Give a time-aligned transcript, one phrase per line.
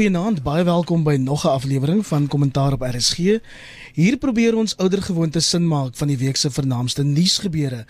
[0.00, 3.18] Goeienaand, baie welkom by nog 'n aflewering van Kommentaar op RSG.
[3.92, 7.84] Hier probeer ons oudergewoonte sin maak van die week se vernaamste nuusgebeure.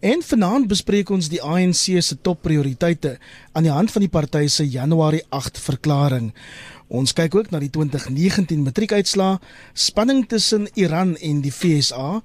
[0.00, 3.18] En vanaand bespreek ons die ANC se topprioriteite
[3.52, 6.34] aan die hand van die party se Januarie 8 verklaring.
[6.86, 9.38] Ons kyk ook na die 2019 matriekuitslae,
[9.72, 12.22] spanning tussen Iran en die FSA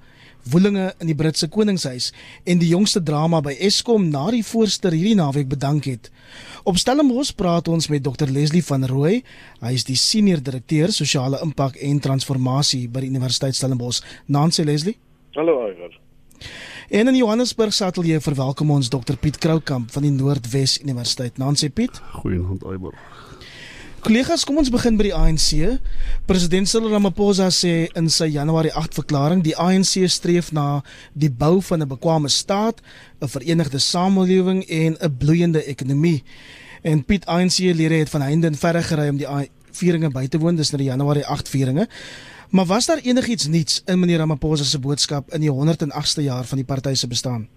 [0.50, 2.12] woelinge in die Britse Koningshuis
[2.44, 6.12] en die jongste drama by Eskom na die voorster hierdie naweek bedank het.
[6.64, 9.22] Op Stellenbosch praat ons met Dr Leslie van Rooi.
[9.62, 14.02] Hy is die senior direkteur sosiale impak en transformasie by die Universiteit Stellenbosch.
[14.28, 14.98] Nancy Leslie.
[15.36, 16.00] Hallo Iver.
[16.92, 21.38] En in Johannesburg sateljee verwelkom ons Dr Piet Kroukamp van die Noordwes Universiteit.
[21.38, 22.02] Nancy Piet.
[22.20, 22.98] Goeienaand Iver.
[24.02, 25.78] Kollegas, kom ons begin by die ANC.
[26.26, 30.82] President Cyril Ramaphosa sê in sy Januarie 8 verklaring die ANC streef na
[31.14, 32.82] die bou van 'n bekwame staat,
[33.22, 36.24] 'n verenigde samelewing en 'n bloeiende ekonomie.
[36.82, 39.28] En Piet ANC-lede het van heinde en verre gery om die
[39.72, 41.88] vieringe by te woon, dis nou die Januarie 8 vieringe.
[42.50, 46.58] Maar was daar enigiets nuuts in meneer Ramaphosa se boodskap in die 108ste jaar van
[46.58, 47.48] die party se bestaan?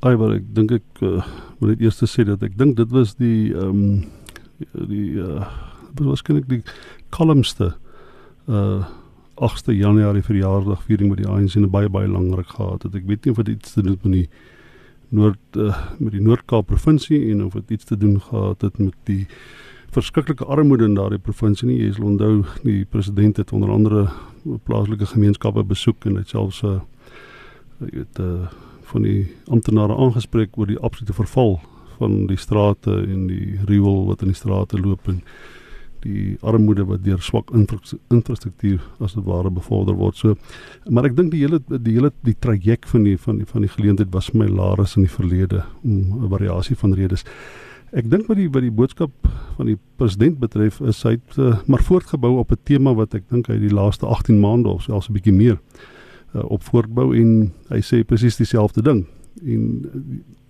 [0.00, 1.24] Ai, maar ek dink ek uh,
[1.58, 4.04] moet net eers sê dat ek dink dit was die ehm um,
[4.88, 6.62] die uh waarskynlik die
[7.10, 7.74] kalmste
[8.46, 8.86] uh
[9.40, 12.94] 8de Januarie verjaardag viering met die ANC en baie baie lankryk gehad het.
[12.94, 14.28] Ek weet nie of dit iets te doen met die
[15.16, 18.94] Noord uh, met die Noord-Kaap provinsie en of dit iets te doen gehad het met
[19.08, 19.24] die
[19.90, 21.78] verskriklike armoede in daardie provinsie nie.
[21.80, 24.10] Jy sal onthou die president het onder andere
[24.68, 26.80] plaaslike gemeenskappe besoek en het selfs 'n uh,
[27.78, 28.52] weet uh,
[28.92, 31.60] van die amptenare aangespreek oor die absolute verval
[31.98, 35.22] van die strate en die riool wat in die strate loop en
[36.04, 40.16] die armoede wat deur swak infrastruktuur as dit ware bevorder word.
[40.16, 40.36] So
[40.88, 43.72] maar ek dink die hele die hele die traject van die van die van die
[43.72, 47.24] geleentheid was my lares in die verlede om 'n variasie van redes.
[47.92, 49.10] Ek dink wat die wat die boodskap
[49.56, 53.24] van die president betref is hy het uh, maar voortgebou op 'n tema wat ek
[53.30, 55.58] dink hy die laaste 18 maande of selfs 'n bietjie meer
[56.34, 59.06] uh, op voortbou en hy sê presies dieselfde ding.
[59.44, 59.90] En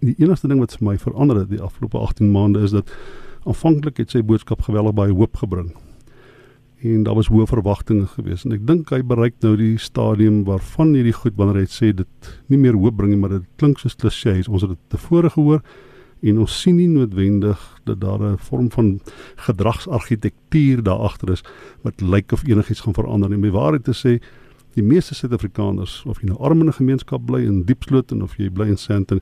[0.00, 2.91] die enigste ding wat vir my verander het die afgelope 18 maande is dat
[3.45, 5.71] aanvanklik het sy boodskap geweldig baie hoop gebring.
[6.81, 10.95] En daar was hoë verwagtinge geweest en ek dink hy bereik nou die stadium waarvan
[10.97, 13.99] hierdie goed wanneer hy sê dit nie meer hoop bring nie, maar dit klink soos
[14.00, 14.49] klisjées.
[14.49, 15.61] Ons het dit tevore gehoor
[16.21, 19.00] en ons sien nie noodwendig dat daar 'n vorm van
[19.37, 21.45] gedragsargitektuur daar agter is
[21.83, 23.39] wat lyk of enigiets gaan verander nie.
[23.39, 24.21] My waarheid te sê,
[24.75, 28.50] die meeste Suid-Afrikaners of jy nou arm in 'n gemeenskap bly in Diepsloot of jy
[28.50, 29.21] bly in Sandton,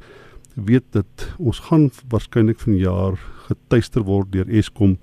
[0.64, 4.98] weet dat ons gaan waarskynlik van jaar getuister word deur Eskom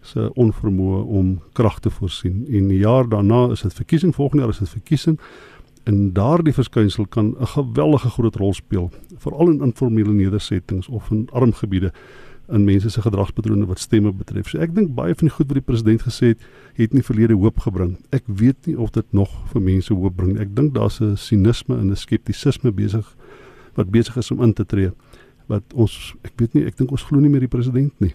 [0.00, 2.46] se onvermoë om krag te voorsien.
[2.48, 5.18] En die jaar daarna is dit verkiesing, volgende jaar is dit verkiesing.
[5.84, 11.28] En daardie verskynsel kan 'n geweldige groot rol speel, veral in informele nedersettings of in
[11.32, 11.92] arm gebiede
[12.48, 14.48] in mense se gedragspatrone wat stemme betref.
[14.48, 16.46] So ek dink baie van die goed wat die president gesê het,
[16.78, 17.96] het nie verlede hoop gebring.
[18.10, 20.38] Ek weet nie of dit nog vir mense hoop bring.
[20.42, 23.16] Ek dink daar's 'n sinisme en 'n skeptisisme besig
[23.74, 24.90] wat besig is om in te tree
[25.50, 28.14] wat ons ek weet nie ek dink ons glo nie meer die president nie.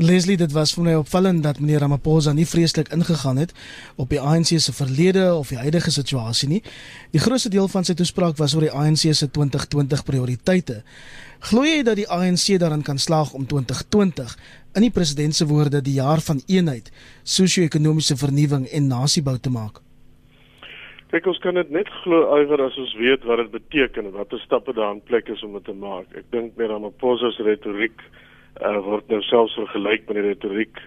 [0.00, 3.52] Leslie dit was vir my opvallend dat meneer Ramaphosa nie vreeslik ingegaan het
[4.00, 6.62] op die ANC se verlede of die huidige situasie nie.
[7.12, 10.80] Die grootste deel van sy toespraak was oor die ANC se 2020 prioriteite.
[11.50, 14.36] Glo jy dat die ANC daarin kan slaag om 2020
[14.72, 16.88] in die president se woorde die jaar van eenheid,
[17.22, 19.82] sosio-ekonomiese vernuwing en nasiebou te maak?
[21.12, 24.40] Kyk, ons kan dit net glo oor as ons weet wat dit beteken en watter
[24.40, 26.06] stappe daar in plek is om dit te maak.
[26.16, 30.78] Ek dink met Ramaphosa se retoriek uh, word nou selfs vergelyk met die retoriek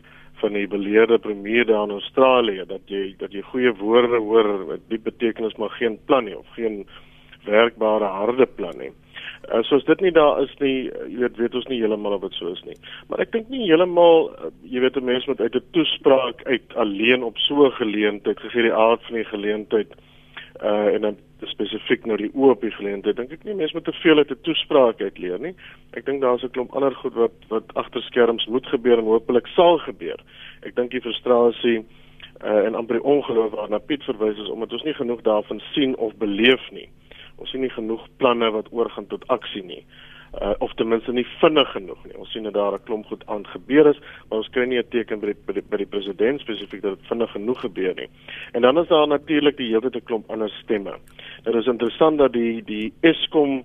[0.42, 4.88] van die beleerde premier daar in Australië dat jy dat jy goeie woorde hoor met
[4.90, 6.88] die betekenis maar geen plan nie of geen
[7.46, 8.90] werkbare harde plan nie.
[9.46, 12.40] Uh, soos dit nie daar is nie, jy weet weet ons nie heeltemal of dit
[12.40, 12.80] so is nie.
[13.12, 16.76] Maar ek dink nie heeltemal uh, jy weet 'n mens moet uit 'n toespraak uit
[16.88, 20.12] alleen op so 'n geleentheid gegee die aard van die geleentheid uh
[20.64, 21.18] en dan
[21.52, 24.32] spesifiek nou die oop op die geleentheid dink ek nie mense moet te veel uit
[24.32, 25.56] 'n toespraak uit leer nie.
[25.94, 29.48] Ek dink daar's 'n klomp ander goed wat wat agter skerms moet gebeur en hopelik
[29.48, 30.20] sal gebeur.
[30.64, 31.86] Ek dink die frustrasie
[32.44, 35.98] uh en amper die ongeloof waarna Piet verwys is omdat ons nie genoeg daarvan sien
[35.98, 36.90] of beleef nie.
[37.38, 39.86] Ons sien nie genoeg planne wat oorgaan tot aksie nie
[40.42, 42.18] uh, of ten minste nie vinnig genoeg nie.
[42.18, 44.00] Ons sien dat daar 'n klomp goed aan gebeur is,
[44.30, 46.98] maar ons kry nie 'n teken by die, by die, by die president spesifiek dat
[46.98, 48.10] dit vinnig genoeg gebeur nie.
[48.52, 50.98] En dan is daar natuurlik die hele tyd 'n klomp ander stemme.
[51.44, 53.64] Dit is interessant dat die die Eskom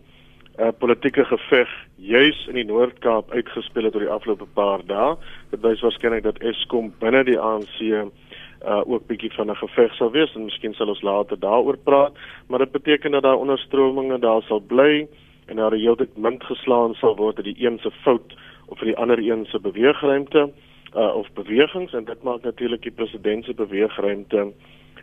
[0.58, 5.16] uh, politieke geveg juis in die Noord-Kaap uitgespeel het oor die afgelope paar dae.
[5.50, 10.10] Dit wys waarskynlik dat Eskom binne die ANC uh ook bietjie van 'n geveg sal
[10.10, 12.12] wees en miskien sal ons later daaroor praat,
[12.48, 15.08] maar dit beteken dat daar onderstrominge daar sal bly
[15.50, 18.34] en daar heeltyd munt geslaan sal word dat die een se fout
[18.70, 20.50] of vir die ander een se beweegruimte
[20.94, 24.50] uh, of bewegings en dit maak natuurlik die president se beweegruimte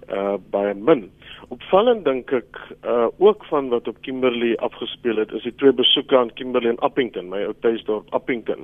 [0.08, 1.08] uh baie min.
[1.52, 6.18] Opvallend dink ek uh ook van wat op Kimberley afgespeel het is die twee besoeke
[6.18, 8.64] aan Kimberley en Appington, my ou tuisdorp Appington,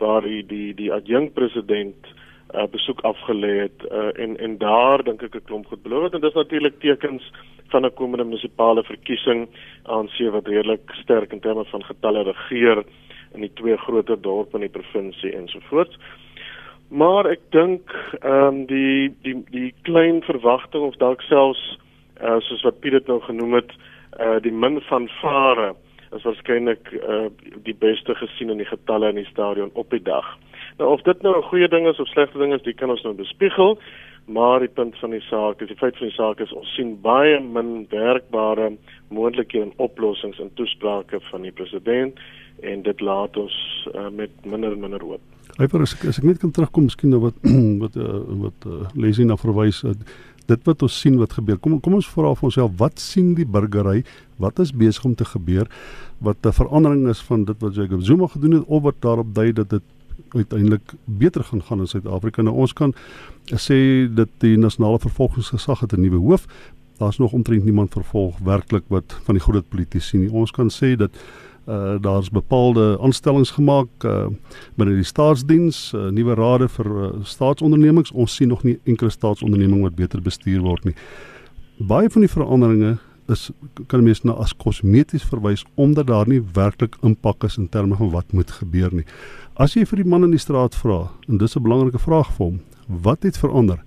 [0.00, 2.08] waar die die die adjunkt president
[2.54, 6.14] uh besoek afgelê het uh en en daar dink ek 'n klomp goed beloof het
[6.14, 7.32] en dis natuurlik tekens
[7.68, 9.48] van 'n komende munisipale verkiesing
[10.06, 12.84] se wat redelik sterk in terme van getalle regeer
[13.34, 15.98] in die twee groter dorpe in die provinsie ensovoorts.
[16.88, 21.78] Maar ek dink ehm um, die die die klein verwagting of dalk selfs
[22.22, 23.72] uh, soos wat Piet dit nou genoem het,
[24.20, 25.74] uh, die min van vare
[26.16, 27.26] is waarskynlik uh,
[27.62, 30.38] die beste gesien in die getalle in die stadion op die dag.
[30.78, 33.02] Nou of dit nou 'n goeie ding is of slegte ding is, dit kan ons
[33.02, 33.78] nou bespiegel,
[34.26, 37.00] maar die punt van die saak is die feit van die saak is ons sien
[37.00, 38.76] baie min werkbare
[39.08, 42.20] moontlikhede en oplossings in toesprake van die president
[42.62, 45.20] en dit laat ons uh, met minder en minder hoop.
[45.58, 47.34] Hyper as ek as ek net kan terugkom miskien nou wat
[47.84, 49.96] wat uh, wat uh, Leslie na verwys uh,
[50.48, 51.58] dit wat ons sien wat gebeur.
[51.58, 54.04] Kom kom ons vra vir onsself wat sien die burgery?
[54.38, 55.66] Wat is besig om te gebeur?
[56.20, 59.52] Wat 'n verandering is van dit wat Jacob Zuma gedoen het of wat daarop dui
[59.52, 59.82] dat dit
[60.28, 62.42] uiteindelik beter gaan gaan in Suid-Afrika.
[62.42, 62.94] Nou ons kan
[63.54, 66.46] sê dat die nasionale vervolgingsgesag het 'n nuwe hoof.
[66.98, 70.32] Daar's nog omtrent niemand vervolg werklik wat van die groot politici nie.
[70.32, 71.10] Ons kan sê dat
[71.68, 74.26] uh daar's bepaalde aanstellings gemaak uh
[74.74, 78.10] binne die staatsdiens, uh, nuwe rade vir uh, staatsondernemings.
[78.10, 80.94] Ons sien nog nie enkele staatsonderneming wat beter bestuur word nie.
[81.78, 82.98] Baie van die veranderinge
[83.28, 83.50] is
[83.86, 88.10] kan mense na as kosmeties verwys omdat daar nie werklik impak is in terme van
[88.10, 89.04] wat moet gebeur nie.
[89.56, 92.46] As jy vir die man in die straat vra, en dis 'n belangrike vraag vir
[92.46, 93.84] hom, wat het verander?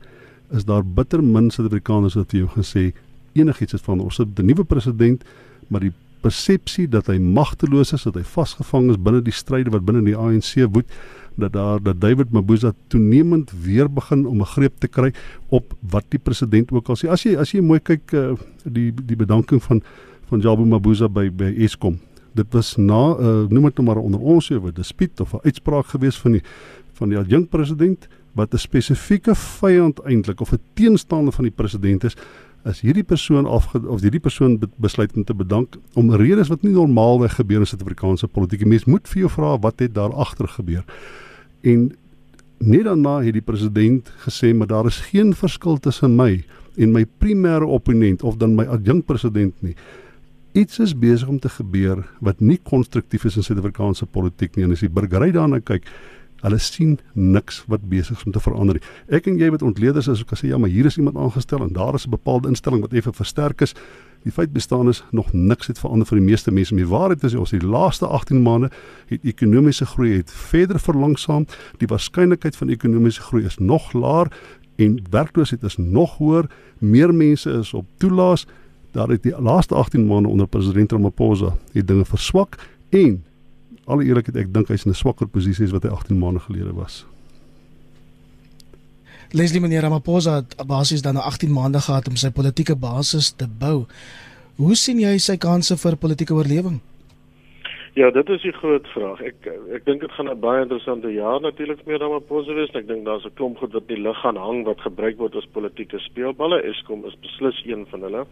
[0.52, 2.94] Is daar bitter min Suid-Afrikaners wat vir jou gesê
[3.34, 4.06] enigiets het verander?
[4.06, 5.24] Ons het 'n nuwe president,
[5.70, 9.86] maar die persepsie dat hy magteloos is, dat hy vasgevang is binne die stryde wat
[9.86, 10.86] binne die ANC woed,
[11.36, 15.14] dat daar dat David Mabuza toenemend weer begin om 'n greep te kry
[15.48, 17.10] op wat die president ook al sê.
[17.10, 18.34] As jy as jy mooi kyk uh,
[18.64, 19.82] die die bedanking van
[20.26, 22.00] van Jabu Mabuza by by Eskom.
[22.34, 25.86] Dit was na uh, noem dit nou maar onder ons ewe dispuut of 'n uitspraak
[25.86, 26.42] gewees van die
[26.94, 32.04] van die adjunkt president wat 'n spesifieke vyand eintlik of 'n teenstander van die president
[32.04, 32.16] is
[32.64, 36.74] as hierdie persoon af of hierdie persoon besluit om te bedank om redes wat nie
[36.76, 40.84] normaalweg gebeur in Suid-Afrikaanse politieke mens moet vir jou vra wat het daar agter gebeur.
[41.62, 41.90] En
[42.62, 46.44] net daarna het die president gesê maar daar is geen verskil tussen my
[46.78, 49.76] en my primêre opponent of dan my adjunkt president nie.
[50.54, 54.76] Iets is besig om te gebeur wat nie konstruktief is in Suid-Afrikaanse politiek nie en
[54.76, 55.90] as die burgery daarna kyk
[56.42, 58.84] Hulle sien niks wat besig is om te verander nie.
[59.14, 61.74] Ek en jy wat ontleeders is, kan sê ja, maar hier is iemand aangestel en
[61.74, 63.76] daar is 'n bepaalde instelling wat effe versterk is.
[64.24, 66.76] Die feit bestaan is nog niks het verander vir die meeste mense.
[66.76, 68.70] Die waarheid is ons die laaste 18 maande
[69.10, 71.46] het ekonomiese groei het verder verlangsaam.
[71.78, 74.30] Die waarskynlikheid van ekonomiese groei is nog laer
[74.76, 76.50] en werkloosheid is nog hoër.
[76.78, 78.46] Meer mense is op toelaas.
[78.92, 82.60] Daar het die laaste 18 maande onder president Ramaphosa die dinge verswak
[82.90, 83.24] en
[83.92, 86.74] alle eerlikheid ek dink hy's in 'n swakker posisie as wat hy 18 maande gelede
[86.74, 87.04] was.
[89.32, 93.86] Leslie meneer Ramaphosa het basies dan 18 maande gehad om sy politieke basis te bou.
[94.56, 96.82] Hoe sien jy sy kansse vir politieke oorlewing?
[97.94, 99.20] Ja, dit is die groot vraag.
[99.28, 102.72] Ek ek dink dit gaan 'n baie interessante jaar natuurlik meer dan Maposa wees.
[102.72, 105.36] Ek dink daar's 'n klomp goed wat in die lug gaan hang wat gebruik word
[105.36, 106.62] as politieke speelballe.
[106.64, 108.26] Eskom is beslis een van hulle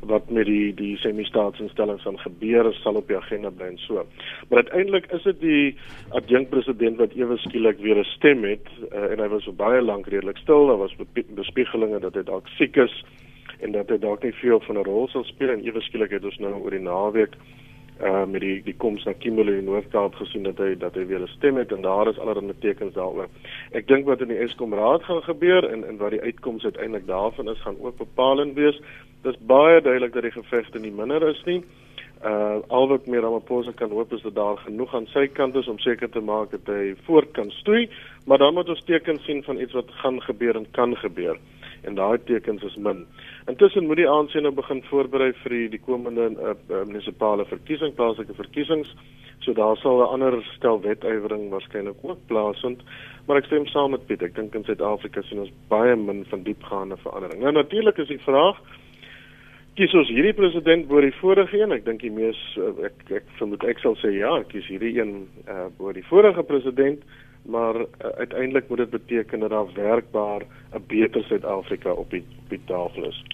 [0.00, 4.06] wat met die die semi-staatsinstellings aan gebeur sal op die agenda bly en so.
[4.48, 5.76] Maar uiteindelik is dit die
[6.10, 9.82] adjunkt president wat ewe skielik weer 'n stem het uh, en hy was so baie
[9.82, 10.66] lank redelik stil.
[10.66, 10.94] Daar was
[11.34, 13.04] bespiegelinge dat hy dalk siek is
[13.58, 16.24] en dat hy dalk nie veel van 'n rol sal speel en ewe skielik het
[16.24, 17.34] ons nou oor die naweek
[18.02, 21.20] uh met die die koms na Kimberley in Noord-Kaap gesien dat hy dat hy weer
[21.20, 23.28] 'n stem het en daar is allerlei tekens daaroor.
[23.72, 27.06] Ek dink wat in die Eskom raad gaan gebeur en en wat die uitkoms uiteindelik
[27.06, 28.80] daarvan is gaan ook bepalend wees.
[29.22, 31.62] Dis baie duidelik dat die gevegte nie minder is nie.
[32.24, 35.68] Uh al wat meer Ramaphosa kan hoop is dat daar genoeg aan sy kant is
[35.68, 37.88] om seker te maak dat hy voort kan stoei,
[38.26, 41.38] maar dan moet ons tekens sien van iets wat gaan gebeur en kan gebeur
[41.84, 43.04] en daai tekens is min.
[43.50, 47.94] Intussen moet die ANC nou begin voorberei vir die, die komende uh, uh, munisipale verkiesing,
[47.98, 48.92] plaaslike verkiesings.
[49.40, 52.82] So daar sal 'n ander stel wetywering waarskynlik ook plaasvind,
[53.26, 54.22] maar ek stem saam met Piet.
[54.22, 57.40] Ek dink in Suid-Afrika sien ons baie min van diepgaande verandering.
[57.40, 58.60] Nou natuurlik is die vraag
[59.80, 61.72] kies ons hierdie president bo die vorige een?
[61.72, 65.28] Ek dink die mees uh, ek ek vermoed ek sal sê ja, kies hierdie een
[65.48, 67.00] uh, bo die vorige president
[67.42, 67.86] maar uh,
[68.18, 70.42] uiteindelik moet dit beteken dat daar werkbaar
[70.74, 73.24] 'n beter Suid-Afrika op die op die tafel is.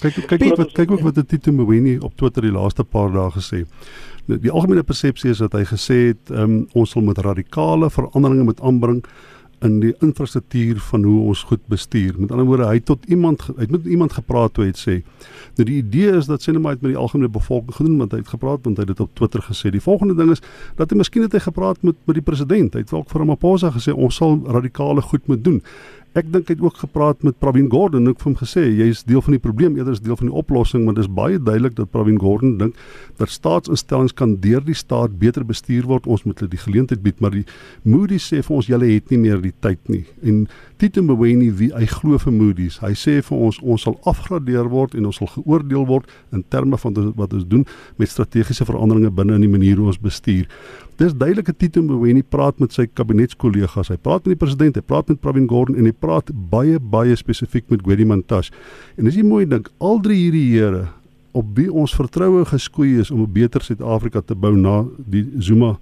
[0.00, 3.30] Kyk kyk kyk wat kyk ook wat Tito Mboweni op Twitter die laaste paar dae
[3.30, 3.64] gesê.
[4.26, 8.60] Die algemene persepsie is dat hy gesê het um, ons sal met radikale veranderinge moet
[8.60, 9.04] aanbring
[9.64, 12.14] in die infrastruktuur van hoe ons goed bestuur.
[12.18, 14.96] Met ander woorde, hy tot iemand hy het met iemand gepraat toe hy het sê.
[15.56, 18.32] Nou die idee is dat Sinema het met die algemene bevolking gedoen want hy het
[18.34, 19.72] gepraat want hy het dit op Twitter gesê.
[19.72, 20.42] Die volgende ding is
[20.76, 22.74] dat hy miskien het hy gepraat met met die president.
[22.74, 25.62] Hy het ook vir Ramaphosa gesê ons sal radikale goed moet doen.
[26.16, 28.86] Ek dink hy het ook gepraat met Pravin Gordhan en ook vir hom gesê jy
[28.88, 31.36] is deel van die probleem eerder as deel van die oplossing want dit is baie
[31.36, 32.78] duidelik dat Pravin Gordhan dink
[33.20, 36.08] dat staatsinstellings kan deur die staat beter bestuur word.
[36.08, 37.44] Ons moet hulle die geleentheid bied maar die
[37.84, 40.06] Moody's sê vir ons julle het nie meer die tyd nie.
[40.24, 40.46] En
[40.76, 44.94] Tito Mboweni wie hy glo vir Moody's hy sê vir ons ons sal afgradeer word
[44.94, 47.64] en ons sal geoordeel word in terme van wat ons doen
[47.96, 50.44] met strategiese veranderinge binne in die manier hoe ons bestuur
[50.96, 53.90] Dis duidelike Tito Mboweni praat met sy kabinetskollegas.
[53.92, 57.12] Hy praat met die president, hy praat met Pravin Gordhan en hy praat baie baie
[57.20, 58.54] spesifiek met Gwedi Mantashe.
[58.96, 60.86] En as jy mooi dink, al drie hierdie here
[61.36, 65.76] op wie ons vertroue geskoei is om 'n beter Suid-Afrika te bou na die Zuma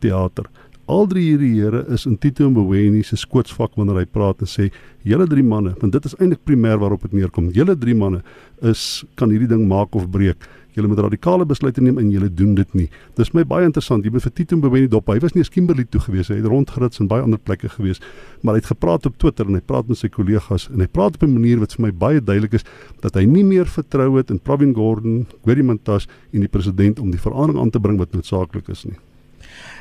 [0.00, 0.48] teater.
[0.86, 4.68] Al drie hierdie here is in Tito Mboweni se skootsvak wanneer hy praat en sê
[5.02, 7.48] julle drie manne, want dit is eintlik primêr waarop dit neerkom.
[7.54, 8.20] Julle drie manne
[8.62, 12.52] is kan hierdie ding maak of breek julle moet radikale besluite neem en julle doen
[12.54, 12.86] dit nie.
[13.16, 14.04] Dis my baie interessant.
[14.04, 15.08] Jy moet vir Tito Mboweni dop.
[15.08, 16.28] Hy was nie eens Kimberley toe gewees.
[16.30, 18.02] Hy het rondgerits in baie ander plekke gewees,
[18.44, 21.16] maar hy het gepraat op Twitter en hy praat met sy kollegas en hy praat
[21.16, 22.64] op 'n manier wat vir my baie duidelik is
[23.00, 27.10] dat hy nie meer vertrou het in Pravin Gordhan, Gwedi Mantashe en die president om
[27.10, 28.96] die verandering aan te bring wat noodsaaklik is nie.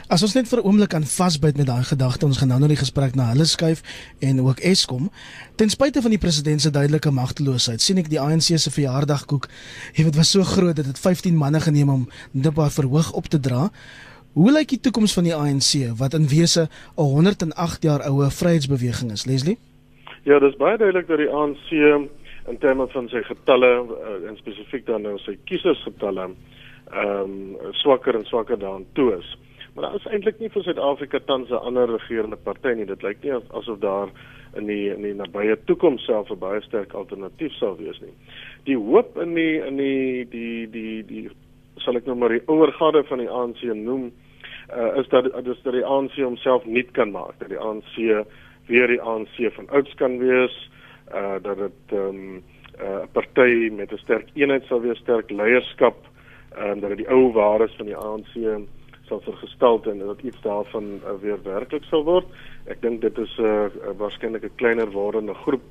[0.06, 2.68] As ons net vir 'n oomblik aan vasbyt met daai gedagte, ons gaan nou na
[2.68, 3.82] die gesprek na hulle skuif
[4.22, 5.10] en ook Eskom.
[5.58, 9.48] Ten spyte van die president se duidelike magteloosheid, sien ek die ANC se verjaardagkoek,
[9.96, 13.26] jy weet, was so groot dat dit 15 manne geneem om dit op verhoog op
[13.26, 13.72] te dra.
[14.34, 19.12] Hoe lyk die toekoms van die ANC wat in wese 'n 108 jaar oue vryheidsbeweging
[19.12, 19.58] is, Leslie?
[20.24, 21.72] Ja, dis baie duidelik dat die ANC
[22.48, 26.30] in terme van sy getalle uh, en spesifiek dan nou sy kiesersgetalle
[26.92, 29.38] ehm um, swakker en swakker daaraan toe is.
[29.75, 32.86] Maar daar is eintlik nie vir Suid-Afrika tans 'n ander regerende party nie.
[32.86, 34.08] Dit lyk nie asof daar
[34.55, 38.13] in die in die nabye toekoms self 'n baie sterk alternatief sal wees nie.
[38.63, 41.29] Die hoop in die in die die die die
[41.77, 44.12] sal ek nou maar die oorgawe van die ANC noem,
[44.72, 48.25] uh, is dat dis dat die ANC homself nuut kan maak, dat die ANC
[48.67, 50.70] weer die ANC van ouds kan wees,
[51.13, 52.44] uh, dat dit 'n um,
[52.82, 55.96] uh, party met 'n sterk eenheid sal wees, sterk leierskap,
[56.55, 58.34] en uh, dat dit die ou waardes van die ANC
[59.08, 62.26] sal vergestel en dat iets daarvan uh, weer werklik sal word.
[62.66, 65.68] Ek dink dit is 'n uh, uh, waarskynlik 'n kleiner wordende groep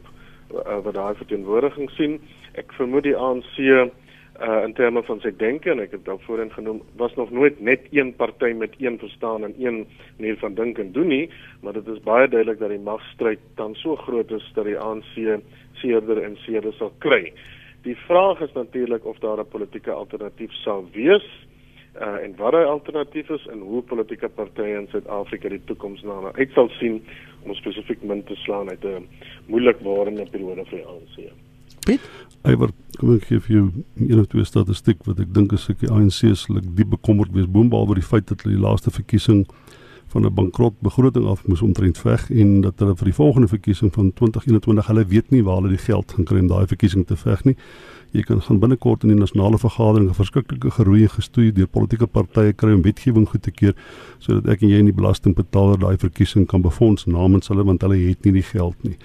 [0.55, 2.21] uh, wat daai verteenwoordiging sien.
[2.55, 6.53] Ek vermoed die ANC uh, in terme van sy denke en ek het dalk voorheen
[6.53, 9.87] genoem was nog nooit net een party met een verstaan en een
[10.19, 11.31] manier van dink en doen nie,
[11.63, 15.41] maar dit is baie duidelik dat die magstryd dan so groot is dat die ANC
[15.83, 17.33] seerder en seerder sal kry.
[17.83, 21.27] Die vraag is natuurlik of daar 'n politieke alternatief sal wees
[22.01, 26.33] uh, en wat die alternatief is en hoe politieke partye in Suid-Afrika die toekoms na
[26.35, 27.01] uit sal sien
[27.45, 29.09] om spesifiek min te slaan uit 'n
[29.47, 31.33] moeilik wordende periode vir die ANC.
[31.85, 32.01] Piet,
[32.43, 33.67] Ewer, kom ek gee vir jou
[34.09, 37.33] een of twee statistiek wat ek dink is ek die ANC se lik diep bekommerd
[37.33, 39.47] wees boonbehalwe oor die feit dat hulle die laaste verkiesing
[40.15, 43.93] van 'n bankrot begroting af moes omtrent veg en dat hulle vir die volgende verkiesing
[43.93, 47.17] van 2021 hulle weet nie waar hulle die geld gaan kry om daai verkiesing te
[47.17, 47.57] veg nie.
[48.15, 52.53] Jy kan gaan binnekort in die nasionale vergadering 'n verskriklike geroei gestoei deur politieke partye
[52.53, 53.75] kry om wetgewing goed te keer
[54.19, 57.97] sodat ek en jy in die belastingbetaler daai verkiesing kan befonds namens hulle want hulle
[57.97, 58.97] het nie die geld nie.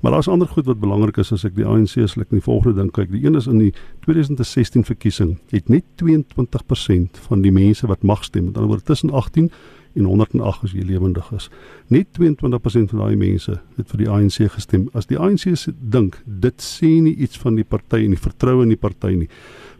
[0.00, 2.48] Maar daar's ander goed wat belangrik is as ek die ANC se ek in die
[2.48, 3.10] volgende ding kyk.
[3.10, 8.24] Die een is in die 2016 verkiesing het net 22% van die mense wat mag
[8.24, 9.50] stem, met ander woorde tussen 18
[9.94, 11.48] en 108 as jy lewendig is.
[11.92, 14.88] Net 22% van daai mense het vir die ANC gestem.
[14.94, 15.46] As die ANC
[15.78, 19.28] dink dit sê nie iets van die party en die vertroue in die party nie,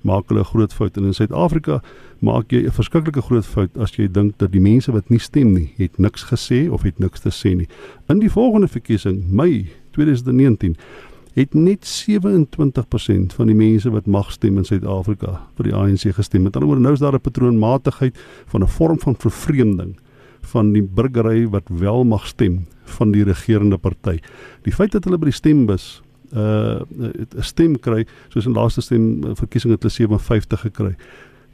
[0.05, 0.97] maak hulle 'n groot fout.
[0.97, 1.83] En in Suid-Afrika
[2.21, 5.53] maak jy 'n verskriklike groot fout as jy dink dat die mense wat nie stem
[5.53, 7.69] nie, het niks gesê of het niks te sê nie.
[8.09, 10.77] In die volgende verkiesing, Mei 2019
[11.35, 16.43] het net 27% van die mense wat mag stem in Suid-Afrika vir die ANC gestem.
[16.43, 18.17] Met ander woorde, nou is daar 'n patroonmatigheid
[18.47, 19.97] van 'n vorm van vervreemding
[20.53, 22.65] van die burgery wat wel mag stem
[22.97, 24.19] van die regerende party.
[24.63, 26.03] Die feit dat hulle by die stembus
[26.35, 30.95] uh 'n stem kry, soos in laaste stem verkiesing het hulle 57 gekry.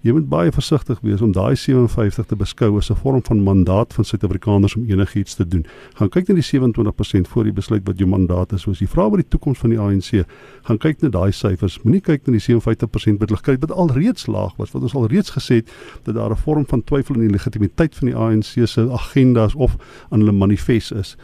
[0.00, 3.92] Jy moet baie versigtig wees om daai 57 te beskou as 'n vorm van mandaat
[3.92, 5.66] van Suid-Afrikaners om enigiets te doen.
[5.94, 8.62] Gaan kyk na die 27% voor jy besluit wat jou mandaat is.
[8.62, 10.24] Soos jy vra oor die toekoms van die ANC,
[10.62, 11.82] gaan kyk na daai syfers.
[11.82, 14.70] Moenie kyk na die 57% wat hulle kry wat alreeds laag was.
[14.70, 15.68] Wat ons alreeds gesê het
[16.04, 19.76] dat daar 'n vorm van twyfel in die legitimiteit van die ANC se agendas of
[20.08, 21.16] aan hulle manifest is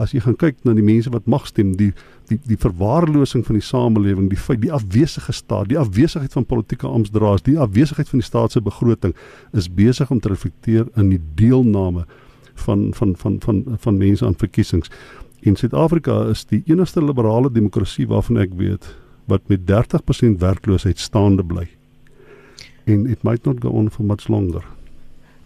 [0.00, 1.92] as jy gaan kyk na die mense wat mag stem, die
[2.32, 6.88] die die verwaarlosing van die samelewing, die feit die afwesige staat, die afwesigheid van politieke
[6.88, 9.14] amptdraers, die afwesigheid van die staat se begroting
[9.52, 12.06] is besig om te reflekteer in die deelname
[12.66, 14.90] van van van van van mense aan verkiesings.
[15.42, 18.86] En Suid-Afrika is die enigste liberale demokrasie waarvan ek weet
[19.30, 21.66] wat met 30% werkloosheid staande bly.
[22.86, 24.62] And it might not go on for much longer.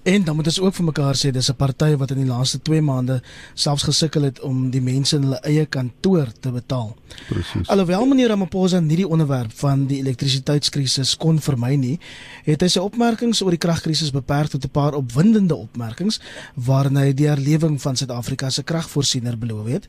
[0.06, 2.62] En dan moet ons ook vir mekaar sê dis 'n party wat in die laaste
[2.62, 3.22] 2 maande
[3.54, 6.96] selfs gesukkel het om die mense in hulle eie kantoor te betaal.
[7.28, 7.68] Presies.
[7.68, 11.98] Alhoewel meneer Ramaphosa nie die onderwerp van die elektrisiteitskrisis kon vermy nie,
[12.44, 16.20] het hy sy opmerkings oor die kragkrisis beperk tot 'n paar opwindende opmerkings
[16.54, 19.88] waarin hy die herlewing van Suid-Afrika se kragvoorsiener beloof het.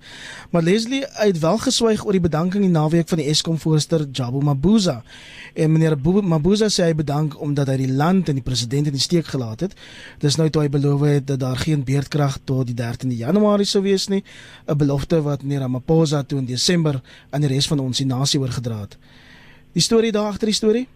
[0.49, 4.41] Maar Leslie het wel geswyg oor die bedanking die naweek van die Eskom voorsteur Jabu
[4.41, 5.03] Mabuza.
[5.53, 9.01] En meneer Mabuza sê hy bedank omdat hy die land en die president in die
[9.01, 9.73] steek gelaat het.
[10.19, 13.83] Dis nou toe hy beloof het dat daar geen beerdkrag tot die 13de Januarie sou
[13.83, 14.23] wees nie,
[14.67, 18.39] 'n belofte wat meneer Ramaphosa toe in Desember aan die res van ons die nasie
[18.39, 18.97] oorgedra het.
[19.73, 20.87] Die storie daar agter die storie?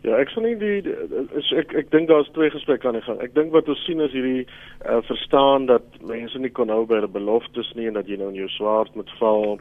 [0.00, 0.94] Ja, ek sien nie die, die
[1.36, 3.18] is, ek ek dink daar's twee gesprekke aan die gang.
[3.20, 7.02] Ek dink wat ons sien is hierdie uh, verstaan dat mense nie kon hou by
[7.02, 9.60] hulle beloftes nie en dat jy nou in jou swaard moet val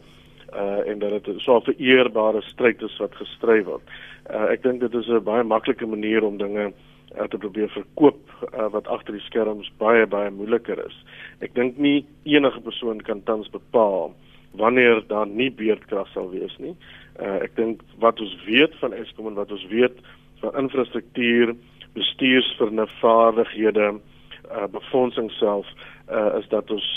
[0.49, 3.83] uh en dat dit so 'n vereerbare stryd is wat gestry word.
[4.31, 6.71] Uh ek dink dit is 'n baie maklike manier om dinge
[7.19, 8.19] uh, te probeer verkoop
[8.53, 10.95] uh, wat agter die skerms baie baie moeiliker is.
[11.45, 14.13] Ek dink nie enige persoon kan tans bepaal
[14.57, 16.75] wanneer daar nie beerdkrag sal wees nie.
[17.19, 19.99] Uh, ek dink wat ons weet van Eskom en wat ons weet
[20.39, 21.53] van infrastruktuur,
[21.97, 23.91] bestuursvernuf, vaardighede,
[24.49, 25.67] uh, befondsing self
[26.11, 26.87] uh, is dat ons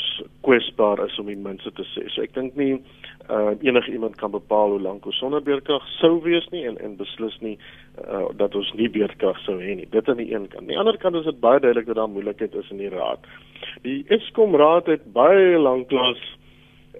[0.40, 2.04] kwesbaar is om die minste te sê.
[2.12, 2.74] So ek dink nie
[3.30, 6.96] uh, enige iemand kan bepaal hoe lank ons sonder beerdkrag sou wees nie en en
[7.00, 7.54] beslis nie
[8.02, 9.88] uh, dat ons nie beerdkrag sou hê nie.
[9.92, 10.62] Dit aan die een kant.
[10.62, 13.26] Aan die ander kant is dit baie duidelik dat daar moeilikheid is in die raad.
[13.86, 16.22] Die Eskom raad het baie lanklaas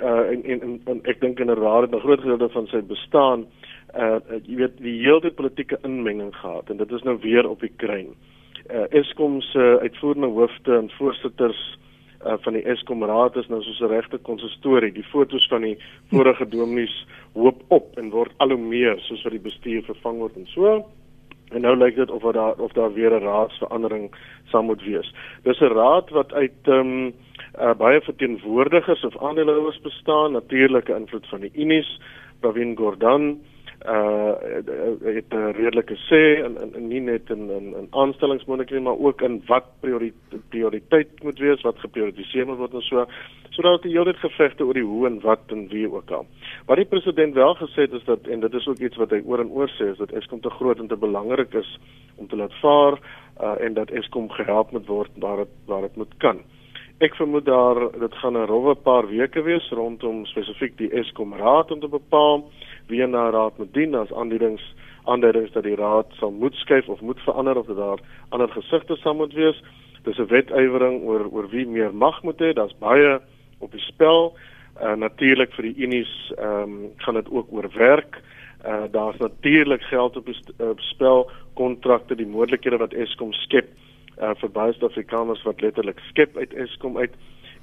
[0.00, 3.47] uh, en, en en en ek dink inderdaad 'n groot gedeelte van sy bestaan
[3.92, 7.73] uh jy weet die hele politieke inmenging gehad en dit is nou weer op die
[7.76, 8.14] kruin.
[8.71, 11.78] Uh Eskom se uitvoerende hoofde en voorsitters
[12.26, 14.93] uh, van die Eskom raad is nou soos 'n regte konsistorie.
[14.93, 15.76] Die fotos van die
[16.11, 20.37] vorige dominees hoop op en word al hoe meer soos wat die bestuur vervang word
[20.37, 20.85] en so.
[21.51, 24.11] En nou lyk dit of daar of daar weer 'n raadsverandering
[24.44, 25.14] sal moet wees.
[25.42, 27.14] Dis 'n raad wat uit ehm um,
[27.61, 32.01] uh, baie verteenwoordigers of aandeelhouers bestaan, natuurlike invloed van die Unis,
[32.40, 33.40] Pravin Gordhan,
[33.87, 34.35] uh
[35.03, 39.42] het 'n redelike sê in in nie net in in in aanstellingsmondeling maar ook in
[39.47, 43.07] wat prioriteit prioriteit moet wees wat geprioritiseer moet word en so
[43.51, 46.27] sodat die hele gevegte oor die hoe en wat en wie ook al.
[46.66, 49.21] Wat die president wel gesê het is dat en dit is ook iets wat hy
[49.25, 51.79] oor en oor sê is dat Eskom te groot en te belangrik is
[52.16, 52.99] om te laat vaar
[53.40, 56.38] uh en dat Eskom gehelp moet word waar dit waar dit moet kan.
[57.03, 61.71] Ek vermoed daar dit gaan 'n rowwe paar weke wees rondom spesifiek die Eskom raad
[61.71, 62.45] om te bepaal
[62.88, 64.62] wie na raad moet dien as aanduidings
[65.05, 68.97] aanduidings dat die raad sal moet skuif of moet verander of dat daar ander gesigte
[68.97, 69.62] sal moet wees.
[70.03, 72.53] Dis 'n wetywering oor oor wie meer mag moet hê.
[72.53, 73.21] Daar's baie
[73.59, 74.37] op die spel.
[74.83, 78.21] Uh natuurlik vir die unies ehm um, gaan dit ook oor werk.
[78.64, 83.68] Uh daar's natuurlik geld op die uh, spel, kontrakte, die moontlikhede wat Eskom skep
[84.18, 87.12] uh vir baie Suid-Afrikaners wat letterlik skep uit Eskom uit.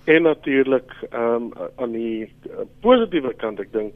[0.06, 3.94] En natuurlik ehm um, aan die uh, positiewe kant ek dink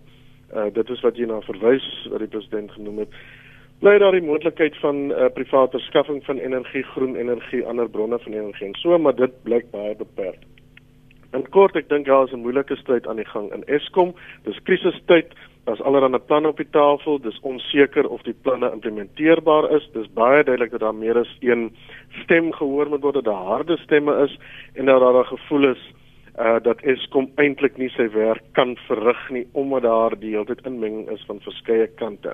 [0.55, 3.15] uh, dit is wat jy na verwys wat die president genoem het
[3.79, 8.33] bly daar die moontlikheid van uh, private skaffing van energie groen energie ander bronne van
[8.33, 10.41] energie en so maar dit blyk baie beperk
[11.31, 14.63] en kort ek dink daar is 'n moeilike stryd aan die gang in Eskom dis
[14.63, 17.19] krisistyd Daar's allerlei planne op die tafel.
[17.19, 19.89] Dis onseker of die planne implementeerbaar is.
[19.93, 21.75] Dis baie duidelik dat daar meer as een
[22.23, 24.39] stem gehoor moet word, dat daar harde stemme is
[24.73, 25.93] en dat daar 'n gevoel is
[26.39, 30.65] uh dat Eskom eintlik nie sy werk kan verrig nie omdat daar die hele tyd
[30.65, 32.33] inmenging is van verskeie kante.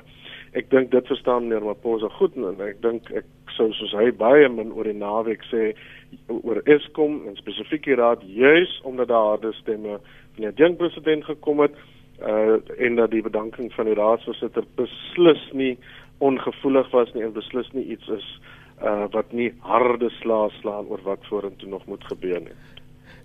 [0.56, 4.48] Ek dink dit verstaan meneer Maposa goed en ek dink ek sou soos hy baie
[4.50, 5.74] min oor die naweek sê
[6.32, 11.28] oor Eskom en spesifiek die raad juis omdat daar harde stemme van die jong president
[11.28, 11.76] gekom het
[12.24, 15.76] uh en dat die bedanking van die raadsvoorsitter beslis nie
[16.24, 18.32] ongevoelig was nie en beslis nie iets is
[18.80, 22.56] uh wat nie harde slaas slaan oor wat vorentoe nog moet gebeur nie.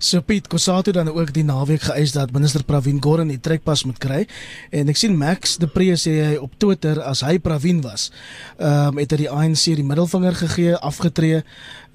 [0.04, 3.96] So Piet Kosato dan ook die naweek geëis dat minister Pravin Gordhan die trekpas moet
[3.98, 4.26] kry.
[4.68, 8.10] En ek sien Max de Pre sê hy op Twitter as hy Pravin was,
[8.58, 11.38] ehm um, het hy die ANC die middelvinger gegee, afgetree.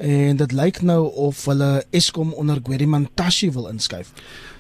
[0.02, 4.10] En dit lyk nou of hulle Eskom onder Gwedimantashi wil inskuif.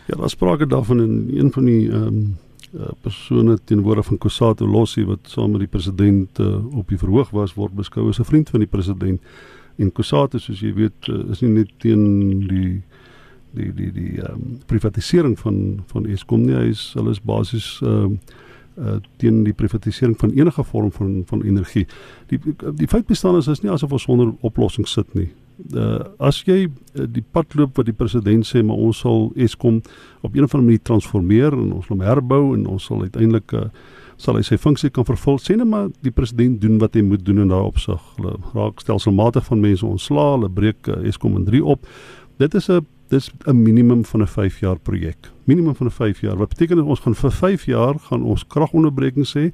[0.05, 2.37] Ja, daar sprake daarvan in een van die ehm um,
[3.01, 7.55] persone teenwoorde van Kosato Lossie wat saam met die president uh, op die verhoog was
[7.57, 9.21] word beskou as 'n vriend van die president.
[9.77, 12.81] En Kosato soos jy weet uh, is nie net teen die
[13.51, 16.55] die die die ehm um, privatisering van van Eskom nie.
[16.55, 18.45] Hy is hulle is basies ehm uh,
[18.79, 21.85] uh teen die privatisering van enige vorm van van energie.
[22.27, 22.39] Die
[22.75, 25.29] die feit bestaan is is nie asof ons sonder oplossing sit nie.
[25.75, 29.81] Uh as jy uh, die pad loop wat die president sê maar ons sal Eskom
[30.21, 33.67] op 'n of ander manier transformeer en ons hom herbou en ons sal uiteindelik uh,
[34.17, 35.37] sal hy sy funksie kan vervul.
[35.39, 37.99] Sê net maar die president doen wat hy moet doen in daai opsig.
[38.17, 41.87] Hulle raak stelselmatig van mense ontslaa, hulle breek uh, Eskom in 3 op.
[42.37, 45.31] Dit is 'n dis 'n minimum van 'n 5 jaar projek.
[45.43, 46.37] Minimum van 'n 5 jaar.
[46.37, 49.51] Wat beteken dit ons gaan vir 5 jaar gaan ons kragonderbrekings hê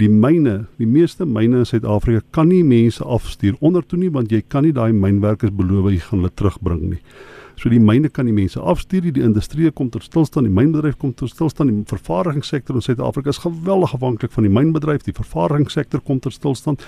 [0.00, 4.42] die myne, die meeste myne in Suid-Afrika kan nie mense afstuur ondertoe nie want jy
[4.48, 7.00] kan nie daai mynwerkers beloof jy gaan hulle terugbring nie.
[7.60, 10.96] So die myne kan die mense afstuur, die, die industrie kom tot stilstand, die mynbedryf
[10.96, 16.00] kom tot stilstand, die vervaardigingssektor in Suid-Afrika is geweldig afhanklik van die mynbedryf, die vervaardigingssektor
[16.06, 16.86] kom tot stilstand.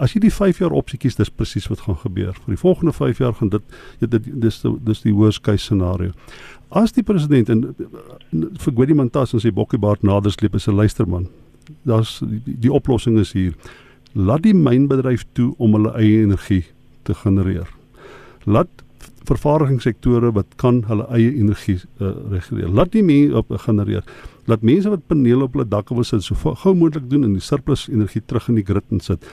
[0.00, 2.34] As jy die 5 jaar opsie kies, dis presies wat gaan gebeur.
[2.44, 3.62] Vir die volgende 5 jaar gaan dit
[4.00, 6.12] dit dis dis die worst case scenario.
[6.70, 7.64] As die president en
[8.32, 11.28] vir Gwedi Mantas en sy bokkiebaard nadersleep is 'n luisterman
[11.82, 13.54] daar's die, die oplossing is hier.
[14.12, 16.64] Laat die mynbedryf toe om hulle eie energie
[17.06, 17.68] te genereer.
[18.44, 18.70] Laat
[19.26, 22.70] vervaardigingssektore wat kan hulle eie energie uh, reguleer.
[22.70, 24.06] Laat die mense op genereer.
[24.46, 27.42] Laat mense wat panele op hulle dakke wil sit so gou moontlik doen en die
[27.42, 29.26] surplus energie terug in die grid insit.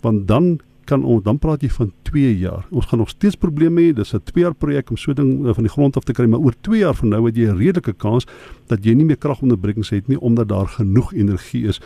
[0.00, 0.60] Want dan
[0.90, 2.66] kan ons dan praat jy van 2 jaar.
[2.74, 3.92] Ons gaan nog steeds probleme hê.
[3.94, 6.26] Dis 'n 2 jaar projek om so ding uh, van die grond af te kry,
[6.26, 8.26] maar oor 2 jaar van nou het jy 'n redelike kans
[8.66, 11.80] dat jy nie meer kragonderbrekings het nie omdat daar genoeg energie is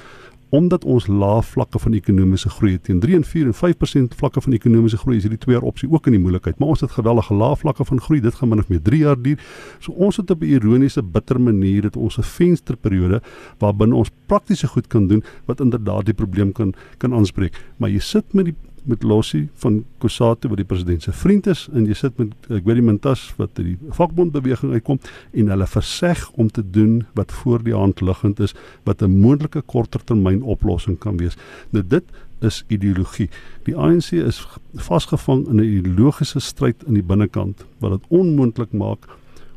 [0.54, 4.54] omdat ons lae vlakke van ekonomiese groei teen 3 en 4 en 5% vlakke van
[4.54, 6.60] ekonomiese groei is hierdie twee jaar opsie ook in die moeilikheid.
[6.60, 8.20] Maar ons het geweldige lae vlakke van groei.
[8.22, 9.40] Dit gaan min of meer 3 jaar duur.
[9.80, 13.22] So ons het op 'n ironiese bitter manier dit ons 'n vensterperiode
[13.58, 17.54] waarbinne ons praktiese goed kan doen wat inderdaad die probleem kan kan aanspreek.
[17.76, 21.66] Maar jy sit met die met Lossie van Kusatu wat die president se vriend is
[21.72, 25.00] en jy sit met die Mintas wat uit die vakbondbeweging uitkom
[25.32, 29.62] en hulle verseg om te doen wat voor die hand liggend is wat 'n moontlike
[29.62, 31.36] korttermyn oplossing kan wees.
[31.70, 32.04] Nou dit
[32.40, 33.28] is ideologie.
[33.64, 39.08] Die ANC is vasgevang in 'n ideologiese stryd in die binnekant wat dit onmoontlik maak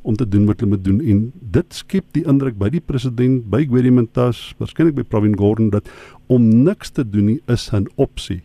[0.02, 3.50] om te doen wat hulle moet doen en dit skep die indruk by die president
[3.50, 5.90] by Gwedi Mintas, waarskynlik by Pravin Gordhan dat
[6.28, 8.42] om niks te doen nie is 'n opsie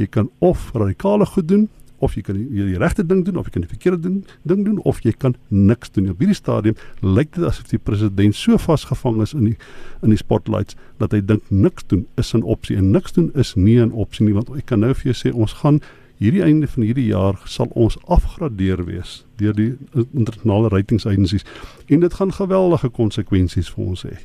[0.00, 1.68] jy kan of radikale goed doen
[2.00, 4.64] of jy kan die, die regte ding doen of jy kan die verkeerde ding ding
[4.64, 6.08] doen of jy kan niks doen.
[6.12, 9.56] Op hierdie stadium lyk dit asof die president so vasgevang is in die
[10.00, 13.54] in die spotlights dat hy dink niks doen is 'n opsie en niks doen is
[13.54, 15.80] nie 'n opsie nie want ek kan nou vir jou sê ons gaan
[16.20, 19.72] hierdie einde van hierdie jaar sal ons afgradeer wees deur die
[20.12, 21.46] internasionale ratingsagensies
[21.88, 24.16] en dit gaan geweldige konsekwensies vir ons hê.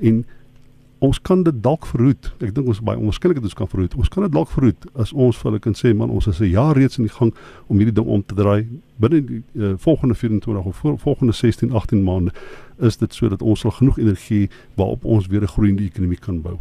[0.00, 0.24] En
[1.04, 2.30] ons kan dit dalk verhoed.
[2.40, 3.96] Ek dink ons baie onwaarskynlik dit ons kan verhoed.
[4.00, 6.50] Ons kan dit dalk verhoed as ons vir hulle kan sê man ons is 'n
[6.50, 7.32] jaar reeds in die gang
[7.68, 8.66] om hierdie ding om te draai
[9.00, 12.32] binne die uh, volgende 24 of volgende 16 18 maande
[12.78, 16.58] is dit sodat ons sal genoeg energie waarop ons weer 'n groeiende ekonomie kan bou.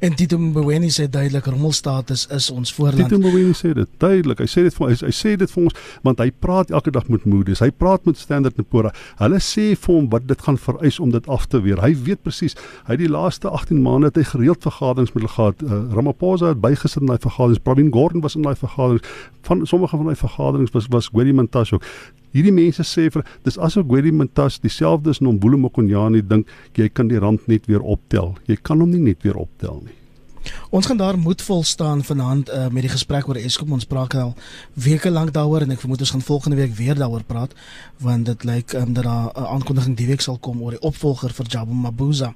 [0.00, 3.08] En Tito Mboweni sê duidelik rommelstatus is ons voorland.
[3.08, 4.40] Tito Mboweni sê dit duidelik.
[4.44, 7.08] Hy sê dit vir hy, hy sê dit vir ons want hy praat elke dag
[7.12, 7.62] met Moody's.
[7.64, 8.96] Hy praat met Standard & Poor's.
[9.20, 11.80] Hulle sê vir hom wat dit gaan vereis om dit af te weer.
[11.82, 12.56] Hy weet presies.
[12.86, 15.64] Hy het die laaste 18 maande het hy gereeld vergaderings met hulle gehad.
[15.64, 17.64] Uh, Ramaphosa het bygesit in daai vergaderings.
[17.64, 19.16] Pravin Gordhan was in daai vergaderings.
[19.46, 21.90] Van sommige van daai vergaderings was was Gwedi Mantashe ook.
[22.34, 26.88] Hierdie mense sê vir dis asof Gwedi Mantashe dieselfde is in Ombulu Mokonyane dink jy
[26.88, 28.34] kan die rand net weer optel.
[28.48, 29.96] Jy kan hom nie net weer optel nie.
[30.70, 33.72] Ons gaan daar moedvol staan vanaand uh, met die gesprek oor Eskom.
[33.72, 34.34] Ons praat al
[34.72, 37.54] weke lank daaroor en ek vermoed ons gaan volgende week weer daaroor praat
[38.02, 41.32] want dit lyk um, dat daar 'n aankondiging die week sal kom oor die opvolger
[41.32, 42.34] vir Jabu Mabuza.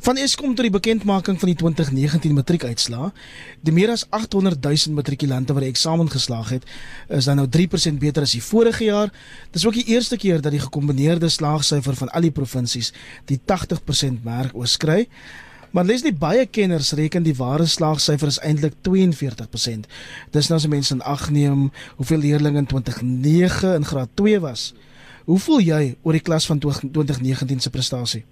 [0.00, 3.12] Van Eskom tot die bekendmaking van die 2019 matriekuitslae,
[3.60, 6.64] die meer as 800 000 matrikulante wat die eksamen geslaag het,
[7.08, 9.12] is dan nou 3% beter as die vorige jaar.
[9.50, 12.92] Dis ook die eerste keer dat die gekombineerde slaagsyfer van al die provinsies
[13.24, 15.08] die 80% merk oorskry.
[15.74, 19.88] Maar lees nie baie kenners reken die ware slaagsyfer is eintlik 42%.
[20.30, 21.64] Dis nou as mense in ag neem
[21.98, 24.68] hoeveel leerders in 2009 in graad 2 was.
[25.26, 28.22] Hoe voel jy oor die klas van 2019 se prestasie?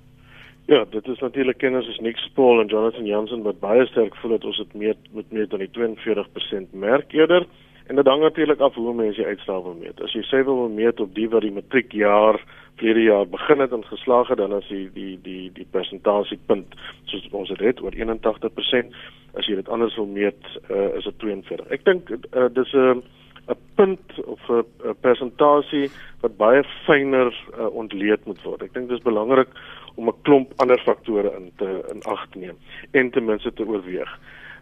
[0.71, 4.37] Ja, dit is natuurlik kenners is Nick Paul en Jonathan Jansen wat baie sterk voel
[4.37, 7.49] dat ons dit meer moet meet dan die 42% merk eerder.
[7.87, 10.01] En dit hang natuurlik af hoe mense die uitslae wil meet.
[10.01, 12.41] As jy sê wil meet op die wat die matriekjaar
[12.83, 17.29] verlede jaar begin het en geslaag het dan as die die die die persentasiepunt soos
[17.31, 18.97] ons dit het oor 81%
[19.39, 21.69] as jy dit anders wil meet uh, is dit 42.
[21.71, 23.03] Ek dink uh, dis 'n
[23.51, 25.91] 'n punt of 'n persentasie
[26.21, 28.63] wat baie fyner uh, ontleed moet word.
[28.63, 29.49] Ek dink dis belangrik
[29.95, 32.57] om 'n klomp ander faktore in te in ag te neem
[32.91, 34.19] en ten minste te oorweeg.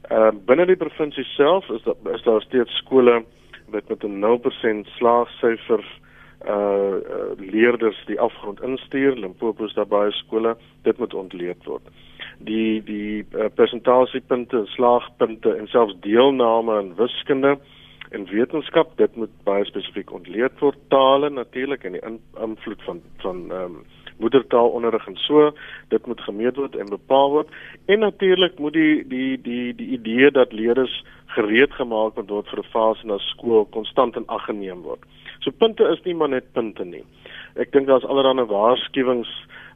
[0.09, 3.25] Ehm uh, binne die provinsie self is daar is daar steeds skole
[3.71, 5.85] wat met 'n 0% slaagsyfer
[6.47, 11.83] uh, uh leerders die afgrond instuur Limpopo is daar baie skole dit moet ontleed word
[12.39, 17.59] die die uh, persentasiepunte slaagpunte en selfs deelname aan wiskunde
[18.11, 18.97] en wetenskap.
[18.97, 20.79] Dit moet baie spesifiek ontleed word.
[20.89, 22.05] Tale natuurlik en die
[22.43, 23.81] invloed van van ehm um,
[24.21, 25.51] moedertaalonderrig en so
[25.89, 27.49] dit moet gemeet word en bepaal word
[27.87, 31.03] en natuurlik moet die die die die idee dat leerders
[31.37, 35.03] gereed gemaak moet word vir 'n fase na skool konstant in ag geneem word.
[35.41, 37.05] So punte is nie maar net punte nie.
[37.57, 39.31] Ek dink daar's allerlei waarskuwings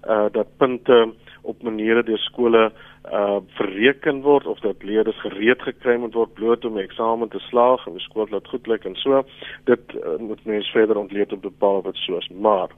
[0.09, 2.73] uh dat punte op maniere deur skole
[3.13, 7.87] uh bereken word of dat leerders gereed gekry moet word bloot om eksamen te slaag
[7.87, 9.25] en die skool laat goed lyk en so
[9.65, 12.69] dit uh, moet mens verder ontleed op bepaal wat so is maar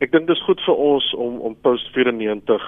[0.00, 2.64] ek dink dit is goed vir ons om om post 94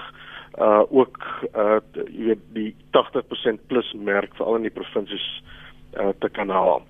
[0.58, 1.18] uh ook
[1.54, 5.26] uh jy weet die 80% plus merk veral in die provinsies
[6.00, 6.82] uh te kan haal.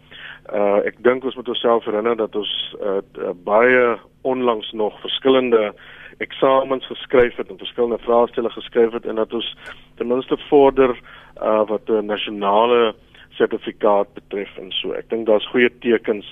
[0.53, 5.73] Uh ek dink ons moet onsself herinner dat ons uh, uh baie onlangs nog verskillende
[6.19, 9.49] eksamens geskryf het en verskillende vraestelle geskryf het en dat ons
[9.99, 10.95] ten minste vorder
[11.43, 12.95] uh wat 'n nasionale
[13.37, 14.93] sertifikaat betref en so.
[14.93, 16.27] Ek dink daar's goeie tekens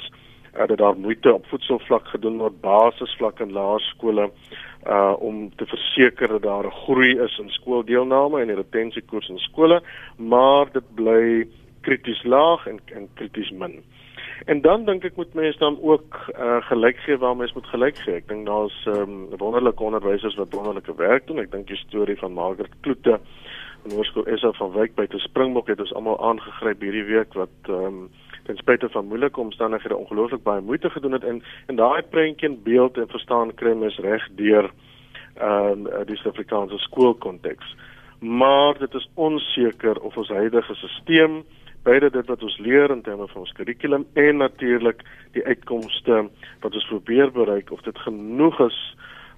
[0.55, 4.31] dat daar moeite op voedselvlak gedoen word basisvlak in laerskole
[4.87, 9.39] uh om te verseker dat daar 'n groei is in skooldeelname en die retensiekoers in
[9.39, 9.83] skole,
[10.17, 11.49] maar dit bly
[11.81, 13.83] krities laag en en krities min.
[14.45, 17.97] En dan dink ek moet mense dan ook uh gelyk gee waar mense moet gelyk
[17.97, 18.15] gee.
[18.15, 21.39] Ek dink daar's um, wonderlike onderwysers wat wonderlike werk doen.
[21.39, 23.21] Ek dink die storie van Margaret Kloete
[23.85, 27.73] in Hoërskool Esa van Wyk by te Springbok het ons almal aangegryp hierdie week wat
[27.73, 28.11] ehm um,
[28.45, 32.63] ten spyte van moeilike omstandighede ongelooflik baie moeite gedoen het en en daai prentjie en
[32.63, 34.71] beeld en verstaan kry mens reg deur
[35.35, 37.77] ehm uh, die Suid-Afrikaanse skoolkonteks.
[38.21, 41.43] Maar dit is onseker of ons huidige stelsel
[41.85, 45.03] beide dit wat ons leer in terme van ons kurrikulum en natuurlik
[45.37, 46.23] die uitkomste
[46.61, 48.79] wat ons probeer bereik of dit genoeg is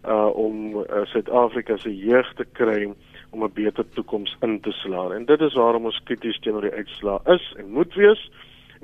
[0.06, 2.92] uh om uh, Suid-Afrika se jeug te kry
[3.30, 5.12] om 'n beter toekoms in te slaan.
[5.12, 8.30] En dit is waarom ons krities teenoor die uitslae is en moet wees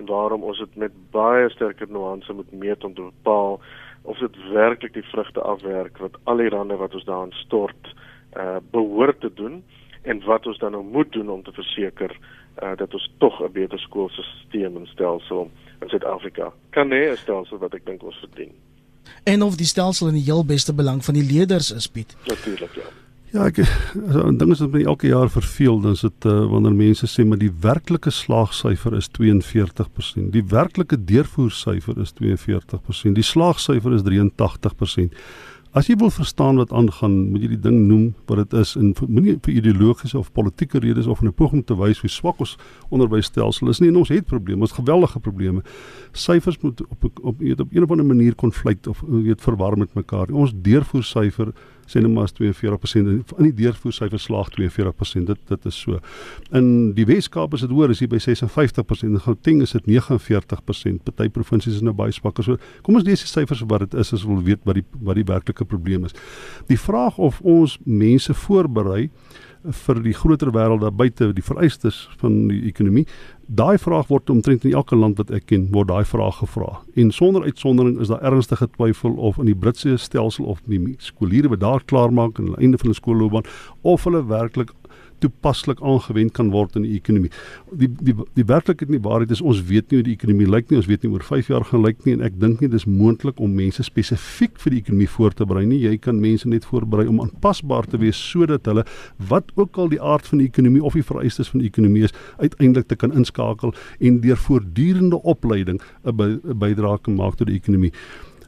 [0.02, 3.60] en waarom ons dit met baie sterker nuance moet meet om te bepaal
[4.02, 7.94] of dit werklik die vrugte afwerk wat al die rande wat ons daarin stort
[8.36, 9.62] uh behoort te doen
[10.02, 12.16] en wat ons dan nou moet doen om te verseker
[12.62, 17.58] uh dat ons tog 'n beter skoolstelsel en stelsel in Suid-Afrika kan hê 'n stelsel
[17.58, 18.52] wat ek dink ons verdien.
[19.24, 22.16] En of die stelsel in die heel beste belang van die leerders is, Piet.
[22.26, 22.88] Natuurlik ja.
[23.32, 26.44] Ja, ek so 'n ding is wat my elke jaar verveel, dan is dit uh,
[26.52, 30.28] wanneer mense sê maar die werklike slaagsyfer is 42%.
[30.34, 33.16] Die werklike deurvoersyfer is 42%.
[33.16, 35.16] Die slaagsyfer is 83%.
[35.72, 38.90] As jy wil verstaan wat aangaan, moet jy die ding noem wat dit is en
[39.08, 42.58] moenie vir ideologiese of politieke redes of 'n poging te wys hoe swak ons
[42.90, 43.88] onderwysstelsel is nie.
[43.88, 45.62] En ons het probleme, ons geweldige probleme.
[46.12, 49.94] Syfers moet op op, op, op een of ander manier konflik of weet verwar met
[49.94, 50.28] mekaar.
[50.28, 51.54] Ons deurvoersyfer
[51.92, 55.28] sê net maar as 42% in die deurvoersyfer slaag 42%.
[55.30, 56.00] Dit dit is so.
[56.56, 59.08] In die Wes-Kaap is dit hoër, is hier by 56%.
[59.08, 61.02] In Gauteng is dit 49%.
[61.22, 62.44] Party provinsies is nou baie swakker.
[62.44, 64.86] So kom ons lees die syfers wat dit is as ons wil weet wat die
[65.02, 66.16] wat die werklike probleem is.
[66.70, 69.08] Die vraag of ons mense voorberei
[69.62, 73.06] vir die groter wêreld daar buite die vereistes van die ekonomie.
[73.52, 76.78] Daai vraag word omtrent in elke land wat ek ken word daai vraag gevra.
[76.96, 81.50] En sonder uitsondering is daar ernstige twyfel of in die Britse stelsel of die skooliere
[81.52, 83.44] wat daar klaarmaak aan die einde van 'n skoolloopbaan
[83.82, 84.72] of hulle werklik
[85.22, 87.30] toepaslik aangewend kan word in die ekonomie.
[87.78, 90.70] Die die die werklikheid in die waarheid is ons weet nie hoe die ekonomie lyk
[90.70, 92.86] nie, ons weet nie oor 5 jaar gaan lyk nie en ek dink nie dis
[92.88, 95.80] moontlik om mense spesifiek vir die ekonomie voor te berei nie.
[95.84, 98.84] Jy kan mense net voorberei om aanpasbaar te wees sodat hulle
[99.30, 102.16] wat ook al die aard van die ekonomie of die vereistes van die ekonomie is,
[102.38, 107.92] uiteindelik te kan inskakel en deur voortdurende opleiding 'n bydrae kan maak tot die ekonomie.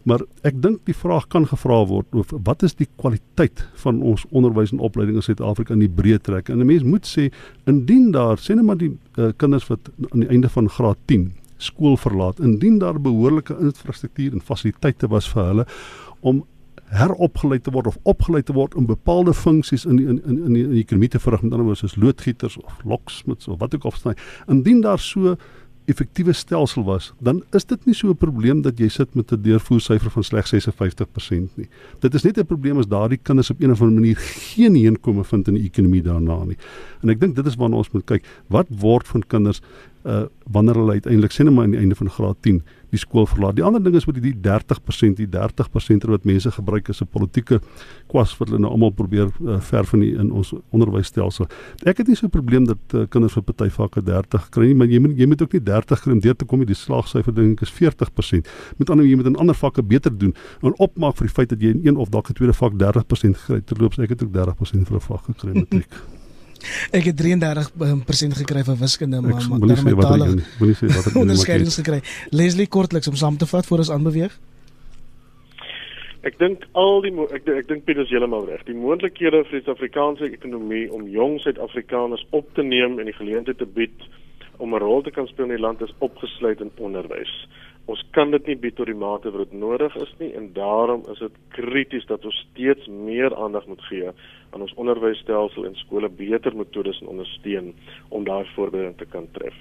[0.04, 4.26] Maar ek dink die vraag kan gevra word of wat is die kwaliteit van ons
[4.30, 6.50] onderwys en opleiding in Suid-Afrika in die breë trek?
[6.52, 7.30] En 'n mens moet sê
[7.64, 11.32] indien daar sê net maar die uh, kinders wat aan die einde van graad 10
[11.56, 15.66] skool verlaat, indien daar behoorlike infrastruktuur en fasiliteite was vir hulle
[16.20, 16.44] om
[16.94, 20.52] heropgelei te word of opgelei te word om bepaalde funksies in die, in in in
[20.52, 23.74] die, in die ekonomie te verrig met ander woorde soos loodgieters of locksmiths of wat
[23.74, 24.14] ook al sny
[24.52, 25.36] indien daar so
[25.90, 29.42] effektiewe stelsel was, dan is dit nie so 'n probleem dat jy sit met 'n
[29.42, 31.68] deurvoersyfer van slegs 56% nie.
[32.00, 35.24] Dit is net 'n probleem as daardie kinders op 'n of ander manier geen heenkome
[35.24, 36.56] vind in die ekonomie daarna nie.
[37.02, 38.24] En ek dink dit is waarna ons moet kyk.
[38.48, 39.60] Wat word van kinders
[40.04, 42.58] uh wanneer hulle uiteindelik sê net maar aan die einde van graad 10
[42.94, 43.56] die skool verlaat.
[43.58, 47.60] Die ander ding is met die 30%, die 30% wat mense gebruik as 'n politieke
[48.12, 51.48] kwas wat hulle nou almal probeer uh, verf in die, in ons onderwysstelsel.
[51.84, 54.74] Ek het nie so 'n probleem dat uh, kinders vir party vakke 30 kry nie,
[54.74, 56.66] maar jy moet jy moet ook nie 30 kry om deur te kom nie.
[56.66, 58.46] Die slaagsyfer dink ek is 40%.
[58.78, 61.60] Met ander jy moet in ander vakke beter doen en opmaak vir die feit dat
[61.60, 63.66] jy in een of dalk 'n tweede vak 30% gekry het.
[63.66, 65.92] Terloops ek het ook 30% vir 'n vak gekry matriek.
[66.92, 70.40] Ek het 33% gekry vir wiskunde, maar Ek maar wil nie sê wat daarmee ek
[70.40, 70.48] nie.
[70.58, 72.00] Wil nie sê wat ek onderskeidings gekry.
[72.30, 74.36] Leslie kortliks om saam te vat voor ons aanbeweeg.
[76.24, 78.62] Ek dink al die ek ek dink Piet is heeltemal reg.
[78.64, 83.60] Die moontlikhede vir die Suid-Afrikaanse ekonomie om jong Suid-Afrikaners op te neem en die geleentheid
[83.60, 84.06] te bied
[84.56, 87.34] om 'n rol te kan speel in die land is opgesluit in onderwys.
[87.92, 91.02] Ons kan dit nie bied tot die mate wat dit nodig is nie en daarom
[91.12, 94.08] is dit krities dat ons steeds meer aandag moet gee
[94.54, 97.72] aan ons onderwysstelsel en skole beter metodes en ondersteun
[98.08, 99.58] om daai voorbereiding te kan tref.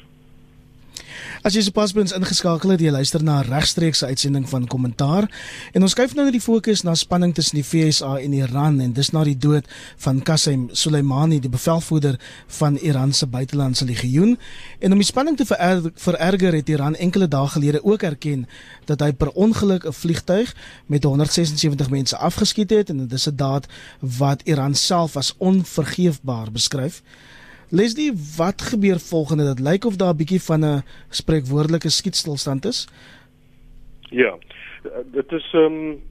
[1.42, 5.26] As jy sopas by ons ingeskakel het, jy luister na 'n regstreekse uitsending van Kommentaar
[5.74, 8.94] en ons skuif nou na die fokus na spanning tussen die FSA en Iran en
[8.94, 9.66] dis na die dood
[9.98, 14.38] van Qasem Soleimani, die bevelvoerder van Iran se buitelandse legioen.
[14.80, 18.48] En om die spanning te vererger, vererger het Iran enkele dae gelede ook erken
[18.86, 23.36] dat hy per ongeluk 'n vliegtyg met 176 mense afgeskiet het en dit is 'n
[23.36, 23.66] daad
[24.00, 27.02] wat Iran self as onvergeefbaar beskryf.
[27.76, 29.44] Leslie, wat gebeur volgende?
[29.44, 32.88] Dit lyk of daar 'n bietjie van 'n spreekwoordelike skietstilstand is.
[34.10, 34.38] Ja.
[35.12, 36.02] Dit is ehm um,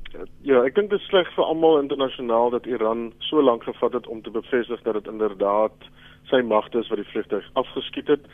[0.41, 4.07] ja, ek dink dit is sleg vir almal internasionaal dat Iran so lank gevat het
[4.07, 5.77] om te bevestig dat dit inderdaad
[6.25, 8.25] sy magte is wat die vliegtuig afgeskiet het.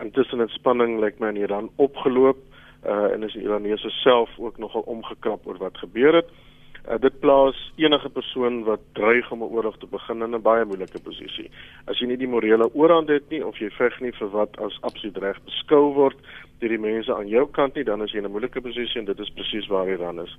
[0.00, 2.38] Intussen het spanning lyk my in Iran opgeloop
[2.86, 6.28] uh, en is die Iranese self ook nogal omgekrap oor wat gebeur het.
[6.28, 6.47] Uh,
[6.96, 11.00] dit plaas enige persoon wat dreig om 'n oorlog te begin in 'n baie moeilike
[11.02, 11.50] posisie.
[11.86, 14.78] As jy nie die morele oorhand het nie of jy veg nie vir wat as
[14.80, 16.16] absoluut reg beskou word
[16.58, 19.04] deur die mense aan jou kant nie, dan is jy in 'n moeilike posisie en
[19.04, 20.38] dit is presies waar Iran is.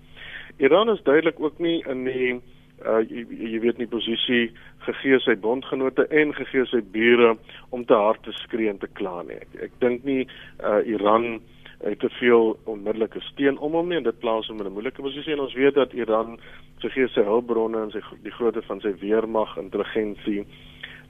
[0.57, 2.41] Iran is duidelik ook nie in die
[2.85, 4.51] uh jy, jy weet nie posisie
[4.85, 7.37] gegee sy bondgenote en gegee sy bure
[7.75, 9.35] om te hard te skree en te kla nie.
[9.35, 10.27] Ek, ek dink nie
[10.63, 11.41] uh Iran
[11.83, 15.01] het te veel onmiddellike steun om hom nie en dit plaas hom in 'n moeilike
[15.01, 16.39] posisie en ons weet dat Iran
[16.77, 20.45] gegee sy hulpbronne en sy die grootte van sy weermag, intelligensie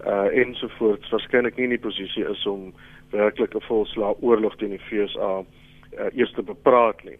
[0.05, 2.73] uh ensovoorts waarskynlik nie in die posisie is om
[3.12, 7.17] werklik 'n volslaa oorlog teen die FSA uh, eers te bepraat nie.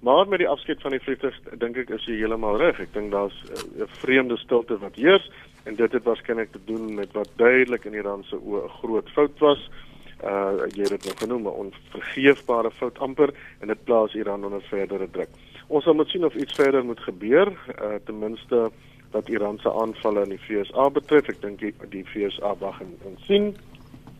[0.00, 2.80] Maar met die afskeid van die vliegtuig dink ek is jy heeltemal reg.
[2.80, 5.30] Ek dink daar's 'n uh, vreemde stilte wat heers
[5.64, 9.10] en dit het waarskynlik te doen met wat duidelik in Iran se oë 'n groot
[9.10, 9.58] fout was.
[9.68, 9.85] Uh
[10.20, 15.10] jy het dit nou genoem 'n onvergeefbare fout amper en dit plaas Iran onder verdere
[15.10, 15.28] druk.
[15.68, 17.52] Ons sal moet sien of iets verder moet gebeur,
[17.82, 18.70] uh ten minste
[19.10, 21.28] wat Iran se aanvalle in die FSA betref.
[21.28, 23.54] Ek dink die, die FSA wag en, en sien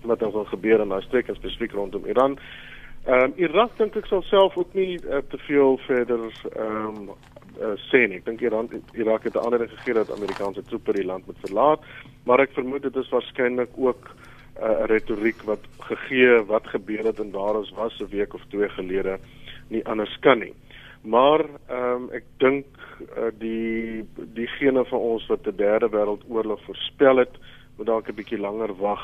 [0.06, 2.38] wat er sal gebeur in daai streek en spesifiek rondom Iran.
[3.06, 7.10] Ehm um, Irak dink ek sal self ook nie uh, te veel verder ehm um,
[7.60, 8.18] uh, sê nie.
[8.20, 11.80] Ek dink Iran Irak het 'n ander gegee dat Amerikaanse troepe die land moet verlaat,
[12.24, 14.10] maar ek vermoed dit is waarskynlik ook
[14.62, 18.68] uh, retoriek wat gegee wat gebeur het en daar ons was 'n week of twee
[18.68, 19.18] gelede
[19.68, 20.54] nie anders kan nie.
[21.02, 22.64] Maar ehm um, ek dink
[23.16, 27.34] uh, die diegene van ons wat 'n derde wêreldoorlog voorspel het,
[27.76, 29.02] moet dalk 'n bietjie langer wag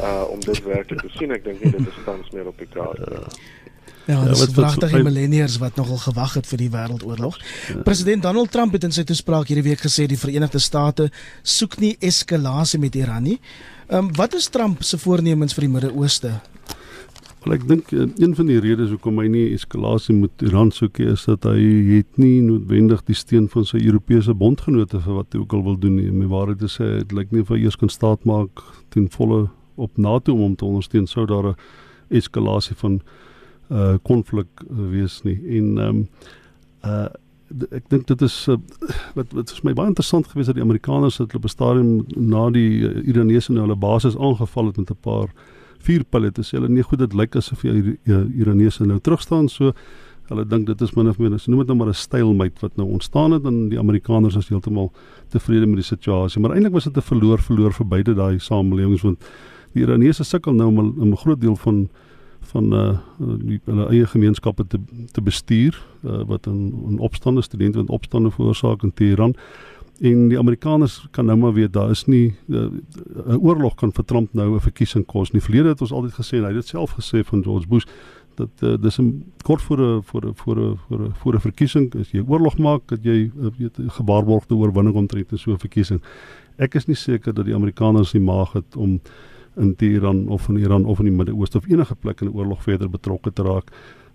[0.00, 1.30] uh om dit werklik te sien.
[1.32, 3.18] Ek dink nie dit is tans meer op die kaart nie.
[3.18, 3.26] Ja,
[4.06, 7.36] Ja, dis wat- wat- pragtige wat- millennials wat nogal gewag het vir die wêreldoorlog.
[7.84, 11.10] President Donald Trump het in sy toespraak hierdie week gesê die Verenigde State
[11.42, 13.40] soek nie eskalasie met Iran nie.
[13.90, 16.30] Ehm um, wat is Trump se voornemens vir die Midde-Ooste?
[17.42, 21.00] Wel ek dink eh, een van die redes hoekom hy nie eskalasie met Iran soek
[21.02, 25.34] nie, is dat hy het nie noodwendig die steun van sy Europese bondgenote vir wat
[25.34, 26.06] hy ook al wil doen nie.
[26.06, 28.62] Die waarheid te sê, dit lyk nie of hy eers kan staat maak
[28.94, 31.58] ten volle op NATO om hom te ondersteun sou daar 'n
[32.14, 33.00] eskalasie van
[33.70, 35.38] uh konflik uh, wees nie.
[35.58, 36.08] En ehm um,
[36.84, 37.10] uh
[37.70, 38.56] ek dink dit is uh,
[39.14, 42.50] wat wat vir my baie interessant gewees dat die Amerikaners het op 'n stadium na
[42.50, 45.28] die uh, Iranese nou hulle basis aangeval het met 'n paar
[45.78, 49.48] vuurpille te sê hulle nee goed dit lyk asof die Iranese nou terugstaan.
[49.48, 49.72] So
[50.28, 52.88] hulle dink dit is min of meer noem dit nou maar 'n stalemate wat nou
[52.88, 54.92] ontstaan het en die Amerikaners is heeltemal
[55.28, 56.40] tevrede met die situasie.
[56.40, 59.18] Maar eintlik was dit 'n verloor verloor vir beide daai samelewings want
[59.74, 61.88] die Iranese sukkel nou om 'n groot deel van
[62.40, 64.78] van uh die hulle eie gemeenskappe te
[65.12, 69.34] te bestuur uh, wat in, in opstande studente wat opstande veroorsaak in Teheran
[70.00, 72.82] en die Amerikaners kan nou maar weet daar is nie 'n
[73.26, 75.42] uh, oorlog kan vir Trump nou 'n verkiesing kos nie.
[75.42, 77.84] Verlede het ons altyd gesê en hy het dit self gesê van George Bush
[78.34, 81.40] dat uh, dis 'n kort voor 'n voor 'n voor 'n voor 'n voor 'n
[81.40, 85.50] verkiesing as jy oorlog maak dat jy uh, weet 'n gebaarborgde oorwinning omtrent in so
[85.52, 86.02] 'n verkiesing.
[86.56, 89.00] Ek is nie seker dat die Amerikaners die maag het om
[89.56, 92.62] in Teheran of in Iran of in die Midde-Ooste of enige plek in 'n oorlog
[92.62, 93.70] verder betrokke te raak.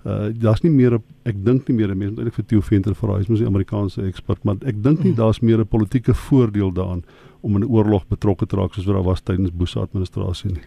[0.05, 2.61] Uh daar's nie meer 'n ek dink nie meer 'n mens moet eintlik vir Theo
[2.61, 6.13] Venter vra, hy's mos die Amerikaanse ekspert, maar ek dink nie daar's meer 'n politieke
[6.13, 7.03] voordeel daaraan
[7.41, 10.51] om in 'n oorlog betrokke te raak soos wat daar was tydens Bush se administrasie
[10.51, 10.61] nie.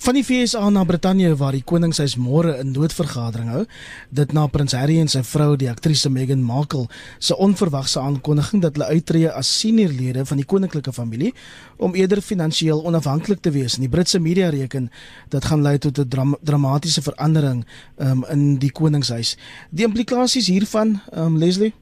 [0.00, 3.64] Van die FSA na Brittanje waar die koningshuis môre 'n noodvergadering hou,
[4.08, 6.86] dit na prins Harry en sy vrou, die aktrise Meghan Markle,
[7.18, 11.34] se onverwagse aankondiging dat hulle uittreë as seniorlede van die koninklike familie
[11.76, 13.74] om eerder finansiëel onafhanklik te wees.
[13.74, 14.90] In die Britse media reken
[15.28, 17.66] dit gaan lei tot 'n dram dramatiese verandering
[17.98, 19.36] um, in die koningshuis.
[19.70, 21.74] Die implikasies hiervan, um, Leslie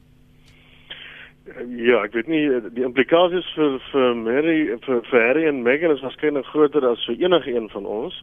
[1.66, 2.44] Ja, ek weet nie
[2.76, 7.18] die implikasies vir vir Mary vir, vir Harry en Meghan is waarskynlik groter as vir
[7.24, 8.14] enige een van ons.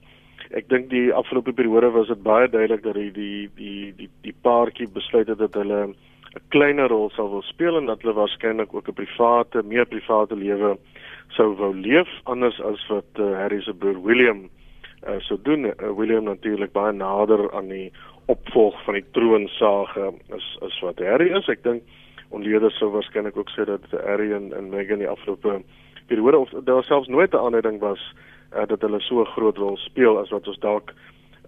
[0.55, 4.36] Ek dink die afgelope periode was dit baie duidelik dat die die die die, die
[4.47, 8.73] paartjie besluit het dat hulle 'n kleiner rol sal wil speel en dat hulle waarskynlik
[8.73, 10.77] ook 'n private, meer private lewe
[11.36, 14.49] sou wou leef anders as wat uh, Harry se broer William
[15.07, 15.65] uh, sou doen.
[15.65, 17.91] Uh, William natuurlik baie nader aan die
[18.25, 21.49] opvolg van die troonsage as as wat Harry is.
[21.49, 21.83] Ek dink
[22.30, 25.61] onleerders sou waarskynlik ook sê dat Harry en, en Meghan die afgelope
[26.07, 28.13] periode of daar selfs nooit 'n aanleiding was
[28.53, 30.93] uh, dat hulle so 'n groot rol speel as wat ons dalk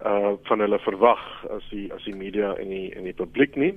[0.04, 3.74] uh van hulle verwag as die as die media en die en die publiek nie.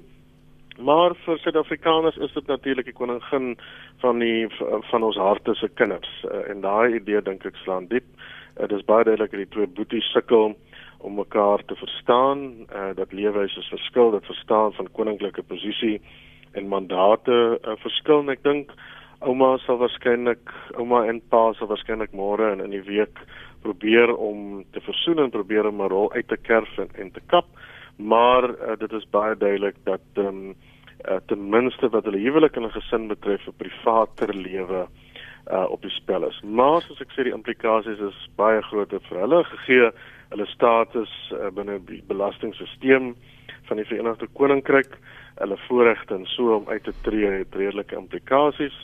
[0.78, 3.58] Maar vir Suid-Afrikaners is dit natuurlik die koningin
[3.98, 4.48] van die
[4.90, 8.06] van ons harte se kinders uh, en daai idee dink ek slaan diep.
[8.58, 10.56] Uh, dit is baie duidelik dat die twee boeties sukkel
[10.98, 16.02] om mekaar te verstaan, uh, dat leefwyse verskil, dat verstaan van koninklike posisie
[16.54, 18.74] en mandate uh, verskil en ek dink
[19.22, 23.20] ouma sal waarskynlik ouma en pa sal waarskynlik môre en in die week
[23.62, 27.22] probeer om te versoen en probeer om 'n rol uit te kerf en, en te
[27.28, 27.46] kap
[27.98, 30.56] maar uh, dit is baie duidelik dat um,
[31.10, 34.88] uh, ten minste wat hulle huwelik en 'n gesin betref 'n privaater lewe
[35.52, 36.42] uh op die spel is.
[36.42, 39.92] Maar soos ek sê die implikasies is baie groot vir hulle gegee
[40.30, 43.14] hulle status uh, binne die belastingstelsel
[43.68, 44.98] van die Verenigde Koninkryk
[45.36, 48.76] hulle voorregte en so om uit te tree het redelike implikasies.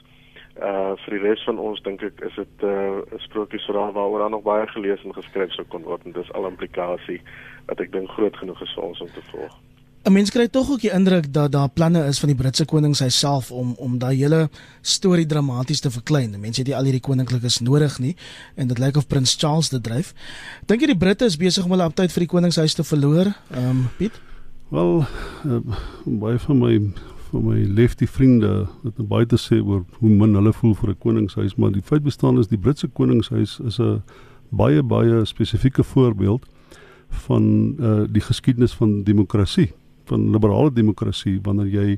[0.58, 4.36] Uh vir die res van ons dink ek is dit 'n uh, sprokiesverhaal waaroor daar
[4.36, 7.22] nog baie gelees en geskryf sou kon word en dis al implikasie
[7.66, 9.54] wat ek dink groot genoeg is vir ons om te volg.
[10.08, 12.96] 'n Mens kry tog ook die indruk dat daar planne is van die Britse koning
[12.96, 14.50] self om om daai hele
[14.82, 16.40] storie dramaties te verklein.
[16.40, 18.16] Mense het nie al hierdie koninklikes nodig nie
[18.56, 20.14] en dit lyk of prins Charles dit dryf.
[20.66, 23.34] Dink jy die Britte is besig om hulle aptyd vir die koningshuis te verloor?
[23.52, 24.22] Ehm um, Piet?
[24.68, 25.06] Wel,
[25.46, 25.58] uh,
[26.04, 26.80] baie van my
[27.28, 30.98] van my lefty vriende het baie te sê oor hoe min hulle voel vir 'n
[31.00, 34.04] koningshuis, maar die feit bestaan is die Britse koningshuis is 'n
[34.50, 36.46] baie baie spesifieke voorbeeld
[37.10, 39.72] van uh die geskiedenis van demokrasie,
[40.06, 41.98] van liberale demokrasie wanneer jy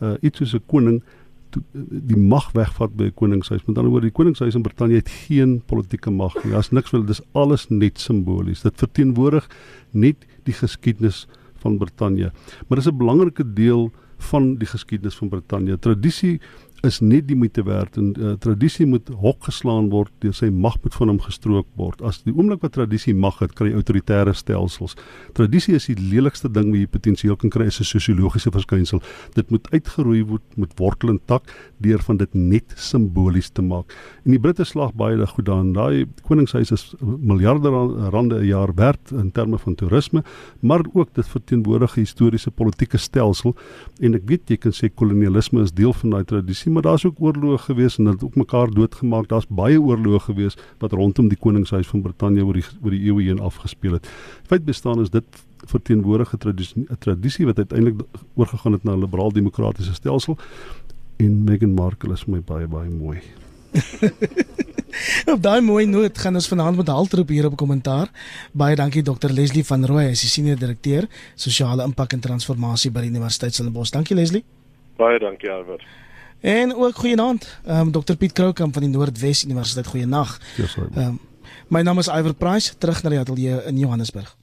[0.00, 1.02] uh iets soos 'n koning
[1.90, 3.64] die mag wegvat by 'n koningshuis.
[3.66, 6.52] Met ander woorde, die koningshuis in Brittanje het geen politieke mag nie.
[6.52, 8.62] Daar's niks wil, dis alles net simbolies.
[8.62, 9.48] Dit verteenwoordig
[9.90, 11.41] net die geskiedenis van
[11.78, 12.32] Brittanje.
[12.68, 13.90] Maar dis 'n belangrike deel
[14.22, 15.78] van die geskiedenis van Brittanje.
[15.78, 16.40] Tradisie
[16.86, 20.74] is net die moeite werd en uh, tradisie moet hok geslaan word deur sy mag
[20.82, 22.00] moet van hom gestrook word.
[22.02, 24.96] As die oomblik wat tradisie mag het, kry autoritaire stelsels.
[25.36, 29.02] Tradisie is die lelikste ding wat jy potensieel kan kry is 'n sosiologiese verskynsel.
[29.34, 31.44] Dit moet uitgeroei word met wortel en tak
[31.78, 33.94] deur van dit net simbolies te maak.
[34.24, 35.72] En die Britte slag baie da goed daarin.
[35.72, 37.70] Daai koningshuis is miljarde
[38.10, 40.24] rande 'n jaar werd in terme van toerisme,
[40.60, 43.54] maar ook dit verteenwoordig 'n historiese politieke stelsel
[44.00, 47.20] en ek weet jy kan sê kolonialisme is deel van daai tradisie maar daar's ook
[47.20, 49.28] oorloë gewees en dit ook mekaar doodgemaak.
[49.28, 53.28] Daar's baie oorloë gewees wat rondom die koningshuis van Brittanje oor die oor die eeue
[53.28, 54.08] heen afgespeel het.
[54.48, 58.00] Feit bestaan is dit verteenwoordige tradisie 'n tradisie wat uiteindelik
[58.34, 60.38] oorgegaan het na 'n liberaal-demokratiese stelsel
[61.16, 63.20] en Meghan Markle is my baie baie mooi.
[65.32, 68.10] op daai mooi noot gaan ons vanaand met haltroep hier op kommentaar.
[68.52, 72.92] Baie dankie Dr Leslie van Rooi, hy is die senior direkteur sosiale impak en transformasie
[72.92, 73.94] by die Universiteit Stellenbosch.
[73.94, 74.44] Dankie Leslie.
[75.00, 75.84] Baie dankie Albert.
[76.42, 79.86] En ook goeienaand, ehm um, Dr Piet Kroukamp van die Noordwes Universiteit.
[79.86, 80.38] Goeienag.
[80.58, 81.20] Ehm um,
[81.68, 84.36] my naam is Iver Price, terug na die ateljee in Johannesburg.